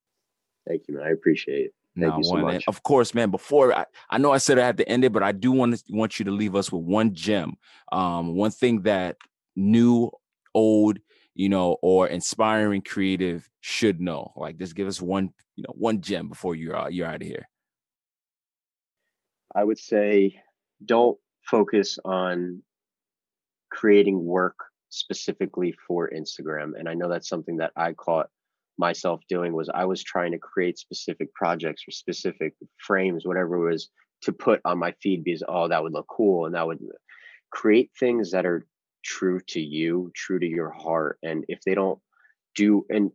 Thank 0.65 0.83
you, 0.87 0.95
man. 0.95 1.05
I 1.05 1.11
appreciate 1.11 1.65
it. 1.65 1.73
Thank 1.99 2.17
you 2.17 2.23
so 2.23 2.37
much. 2.37 2.55
And 2.55 2.63
of 2.67 2.81
course, 2.83 3.13
man, 3.13 3.29
before 3.29 3.73
I, 3.73 3.85
I 4.09 4.17
know 4.17 4.31
I 4.31 4.37
said 4.37 4.57
I 4.57 4.65
had 4.65 4.77
to 4.77 4.89
end 4.89 5.05
it, 5.05 5.13
but 5.13 5.21
I 5.23 5.31
do 5.31 5.51
want 5.51 5.75
to 5.75 5.83
want 5.89 6.17
you 6.17 6.25
to 6.25 6.31
leave 6.31 6.55
us 6.55 6.71
with 6.71 6.83
one 6.83 7.13
gem. 7.13 7.55
Um, 7.91 8.35
one 8.35 8.51
thing 8.51 8.81
that 8.81 9.17
new, 9.55 10.09
old, 10.55 10.99
you 11.35 11.49
know, 11.49 11.77
or 11.81 12.07
inspiring 12.07 12.81
creative 12.81 13.47
should 13.61 14.01
know. 14.01 14.33
Like 14.35 14.57
just 14.57 14.75
give 14.75 14.87
us 14.87 15.01
one, 15.01 15.29
you 15.55 15.63
know, 15.63 15.73
one 15.75 16.01
gem 16.01 16.29
before 16.29 16.55
you're 16.55 16.75
out, 16.75 16.93
you're 16.93 17.07
out 17.07 17.21
of 17.21 17.27
here. 17.27 17.47
I 19.55 19.63
would 19.63 19.79
say 19.79 20.41
don't 20.83 21.17
focus 21.45 21.99
on 22.03 22.63
creating 23.71 24.23
work 24.23 24.55
specifically 24.89 25.73
for 25.87 26.09
Instagram. 26.09 26.71
And 26.77 26.87
I 26.87 26.93
know 26.93 27.09
that's 27.09 27.29
something 27.29 27.57
that 27.57 27.71
I 27.75 27.93
caught 27.93 28.29
myself 28.77 29.21
doing 29.29 29.53
was 29.53 29.69
I 29.73 29.85
was 29.85 30.03
trying 30.03 30.31
to 30.31 30.37
create 30.37 30.77
specific 30.77 31.33
projects 31.33 31.83
or 31.87 31.91
specific 31.91 32.55
frames, 32.77 33.25
whatever 33.25 33.55
it 33.55 33.71
was, 33.71 33.89
to 34.23 34.31
put 34.31 34.61
on 34.65 34.79
my 34.79 34.93
feed 35.01 35.23
because 35.23 35.43
oh, 35.47 35.67
that 35.67 35.83
would 35.83 35.93
look 35.93 36.07
cool. 36.07 36.45
And 36.45 36.55
that 36.55 36.65
would 36.65 36.79
create 37.51 37.91
things 37.99 38.31
that 38.31 38.45
are 38.45 38.65
true 39.03 39.39
to 39.47 39.61
you, 39.61 40.11
true 40.15 40.39
to 40.39 40.47
your 40.47 40.71
heart. 40.71 41.19
And 41.23 41.45
if 41.47 41.61
they 41.61 41.75
don't 41.75 41.99
do 42.55 42.85
and 42.89 43.11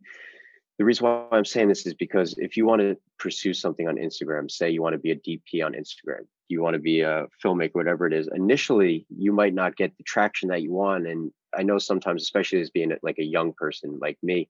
the 0.79 0.85
reason 0.85 1.05
why 1.05 1.27
I'm 1.33 1.43
saying 1.43 1.67
this 1.67 1.85
is 1.85 1.93
because 1.93 2.35
if 2.37 2.55
you 2.55 2.65
want 2.65 2.81
to 2.81 2.95
pursue 3.19 3.53
something 3.53 3.85
on 3.89 3.97
Instagram, 3.97 4.49
say 4.49 4.69
you 4.69 4.81
want 4.81 4.93
to 4.93 4.99
be 4.99 5.11
a 5.11 5.15
DP 5.15 5.63
on 5.63 5.73
Instagram, 5.73 6.25
you 6.47 6.61
want 6.61 6.75
to 6.75 6.79
be 6.79 7.01
a 7.01 7.25
filmmaker, 7.43 7.75
whatever 7.75 8.07
it 8.07 8.13
is, 8.13 8.29
initially 8.33 9.05
you 9.09 9.33
might 9.33 9.53
not 9.53 9.75
get 9.75 9.95
the 9.97 10.03
traction 10.05 10.47
that 10.49 10.61
you 10.61 10.71
want. 10.71 11.05
And 11.05 11.31
I 11.53 11.63
know 11.63 11.79
sometimes, 11.79 12.23
especially 12.23 12.61
as 12.61 12.69
being 12.69 12.93
like 13.03 13.19
a 13.19 13.25
young 13.25 13.51
person 13.51 13.99
like 14.01 14.17
me, 14.23 14.47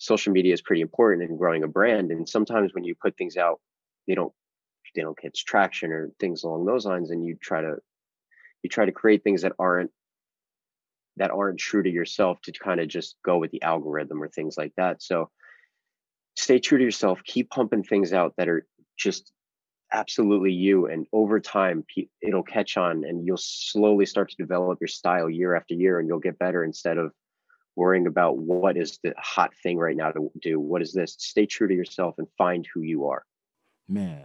social 0.00 0.32
media 0.32 0.54
is 0.54 0.62
pretty 0.62 0.80
important 0.80 1.28
in 1.28 1.36
growing 1.36 1.62
a 1.62 1.68
brand. 1.68 2.10
And 2.10 2.28
sometimes 2.28 2.74
when 2.74 2.84
you 2.84 2.94
put 3.00 3.16
things 3.16 3.36
out, 3.36 3.60
they 4.08 4.14
don't 4.14 4.32
they 4.94 5.02
don't 5.02 5.16
catch 5.16 5.44
traction 5.44 5.92
or 5.92 6.10
things 6.18 6.42
along 6.42 6.64
those 6.64 6.84
lines. 6.84 7.10
And 7.10 7.24
you 7.24 7.36
try 7.40 7.60
to 7.60 7.76
you 8.62 8.70
try 8.70 8.86
to 8.86 8.92
create 8.92 9.22
things 9.22 9.42
that 9.42 9.52
aren't 9.58 9.90
that 11.18 11.30
aren't 11.30 11.60
true 11.60 11.82
to 11.82 11.90
yourself 11.90 12.40
to 12.42 12.52
kind 12.52 12.80
of 12.80 12.88
just 12.88 13.16
go 13.24 13.38
with 13.38 13.50
the 13.50 13.62
algorithm 13.62 14.22
or 14.22 14.28
things 14.28 14.56
like 14.56 14.72
that. 14.78 15.02
So 15.02 15.30
stay 16.34 16.58
true 16.58 16.78
to 16.78 16.84
yourself, 16.84 17.20
keep 17.24 17.50
pumping 17.50 17.84
things 17.84 18.14
out 18.14 18.34
that 18.38 18.48
are 18.48 18.66
just 18.96 19.32
absolutely 19.92 20.52
you 20.52 20.86
and 20.86 21.06
over 21.12 21.40
time 21.40 21.84
it'll 22.22 22.44
catch 22.44 22.76
on 22.76 23.04
and 23.04 23.26
you'll 23.26 23.36
slowly 23.36 24.06
start 24.06 24.30
to 24.30 24.36
develop 24.36 24.78
your 24.80 24.88
style 24.88 25.28
year 25.28 25.56
after 25.56 25.74
year 25.74 25.98
and 25.98 26.08
you'll 26.08 26.20
get 26.20 26.38
better 26.38 26.62
instead 26.62 26.96
of 26.96 27.12
worrying 27.76 28.06
about 28.06 28.38
what 28.38 28.76
is 28.76 28.98
the 29.02 29.14
hot 29.18 29.50
thing 29.62 29.78
right 29.78 29.96
now 29.96 30.10
to 30.10 30.30
do. 30.40 30.60
What 30.60 30.82
is 30.82 30.92
this? 30.92 31.16
Stay 31.18 31.46
true 31.46 31.68
to 31.68 31.74
yourself 31.74 32.16
and 32.18 32.26
find 32.36 32.66
who 32.72 32.82
you 32.82 33.06
are. 33.06 33.24
Man, 33.88 34.24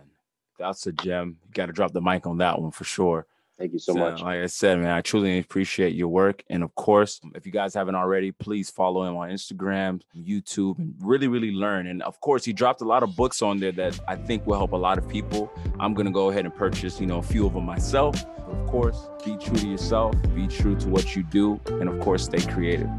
that's 0.59 0.87
a 0.87 0.91
gem. 0.91 1.37
You 1.45 1.53
got 1.53 1.67
to 1.67 1.73
drop 1.73 1.93
the 1.93 2.01
mic 2.01 2.27
on 2.27 2.37
that 2.39 2.61
one 2.61 2.71
for 2.71 2.83
sure. 2.83 3.25
Thank 3.57 3.71
you 3.71 3.79
so, 3.79 3.93
so, 3.93 3.99
much. 3.99 4.21
Like 4.21 4.39
I 4.39 4.47
said, 4.47 4.79
man, 4.79 4.91
I 4.91 4.99
truly 4.99 5.39
appreciate 5.39 5.95
your 5.95 6.09
work. 6.09 6.43
And 6.49 6.61
of 6.61 6.75
course, 6.75 7.21
if 7.35 7.45
you 7.45 7.53
guys 7.53 7.73
haven't 7.73 7.95
already, 7.95 8.33
please 8.33 8.69
follow 8.69 9.03
him 9.03 9.15
on 9.15 9.29
Instagram, 9.29 10.01
YouTube, 10.15 10.77
and 10.77 10.93
really, 10.99 11.29
really 11.29 11.51
learn. 11.51 11.87
And 11.87 12.03
of 12.03 12.19
course, 12.19 12.43
he 12.43 12.51
dropped 12.51 12.81
a 12.81 12.85
lot 12.85 13.01
of 13.01 13.15
books 13.15 13.41
on 13.41 13.59
there 13.59 13.71
that 13.73 13.97
I 14.09 14.17
think 14.17 14.45
will 14.45 14.57
help 14.57 14.73
a 14.73 14.77
lot 14.77 14.97
of 14.97 15.07
people. 15.07 15.49
I'm 15.79 15.93
gonna 15.93 16.11
go 16.11 16.29
ahead 16.31 16.43
and 16.43 16.53
purchase, 16.53 16.99
you 16.99 17.07
know, 17.07 17.19
a 17.19 17.23
few 17.23 17.45
of 17.45 17.53
them 17.53 17.65
myself. 17.65 18.25
But 18.25 18.59
of 18.59 18.67
course, 18.67 19.07
be 19.23 19.37
true 19.37 19.57
to 19.57 19.67
yourself, 19.67 20.15
be 20.35 20.47
true 20.47 20.75
to 20.75 20.89
what 20.89 21.15
you 21.15 21.23
do, 21.23 21.61
and 21.67 21.87
of 21.87 21.99
course, 22.01 22.25
stay 22.25 22.41
creative. 22.41 22.89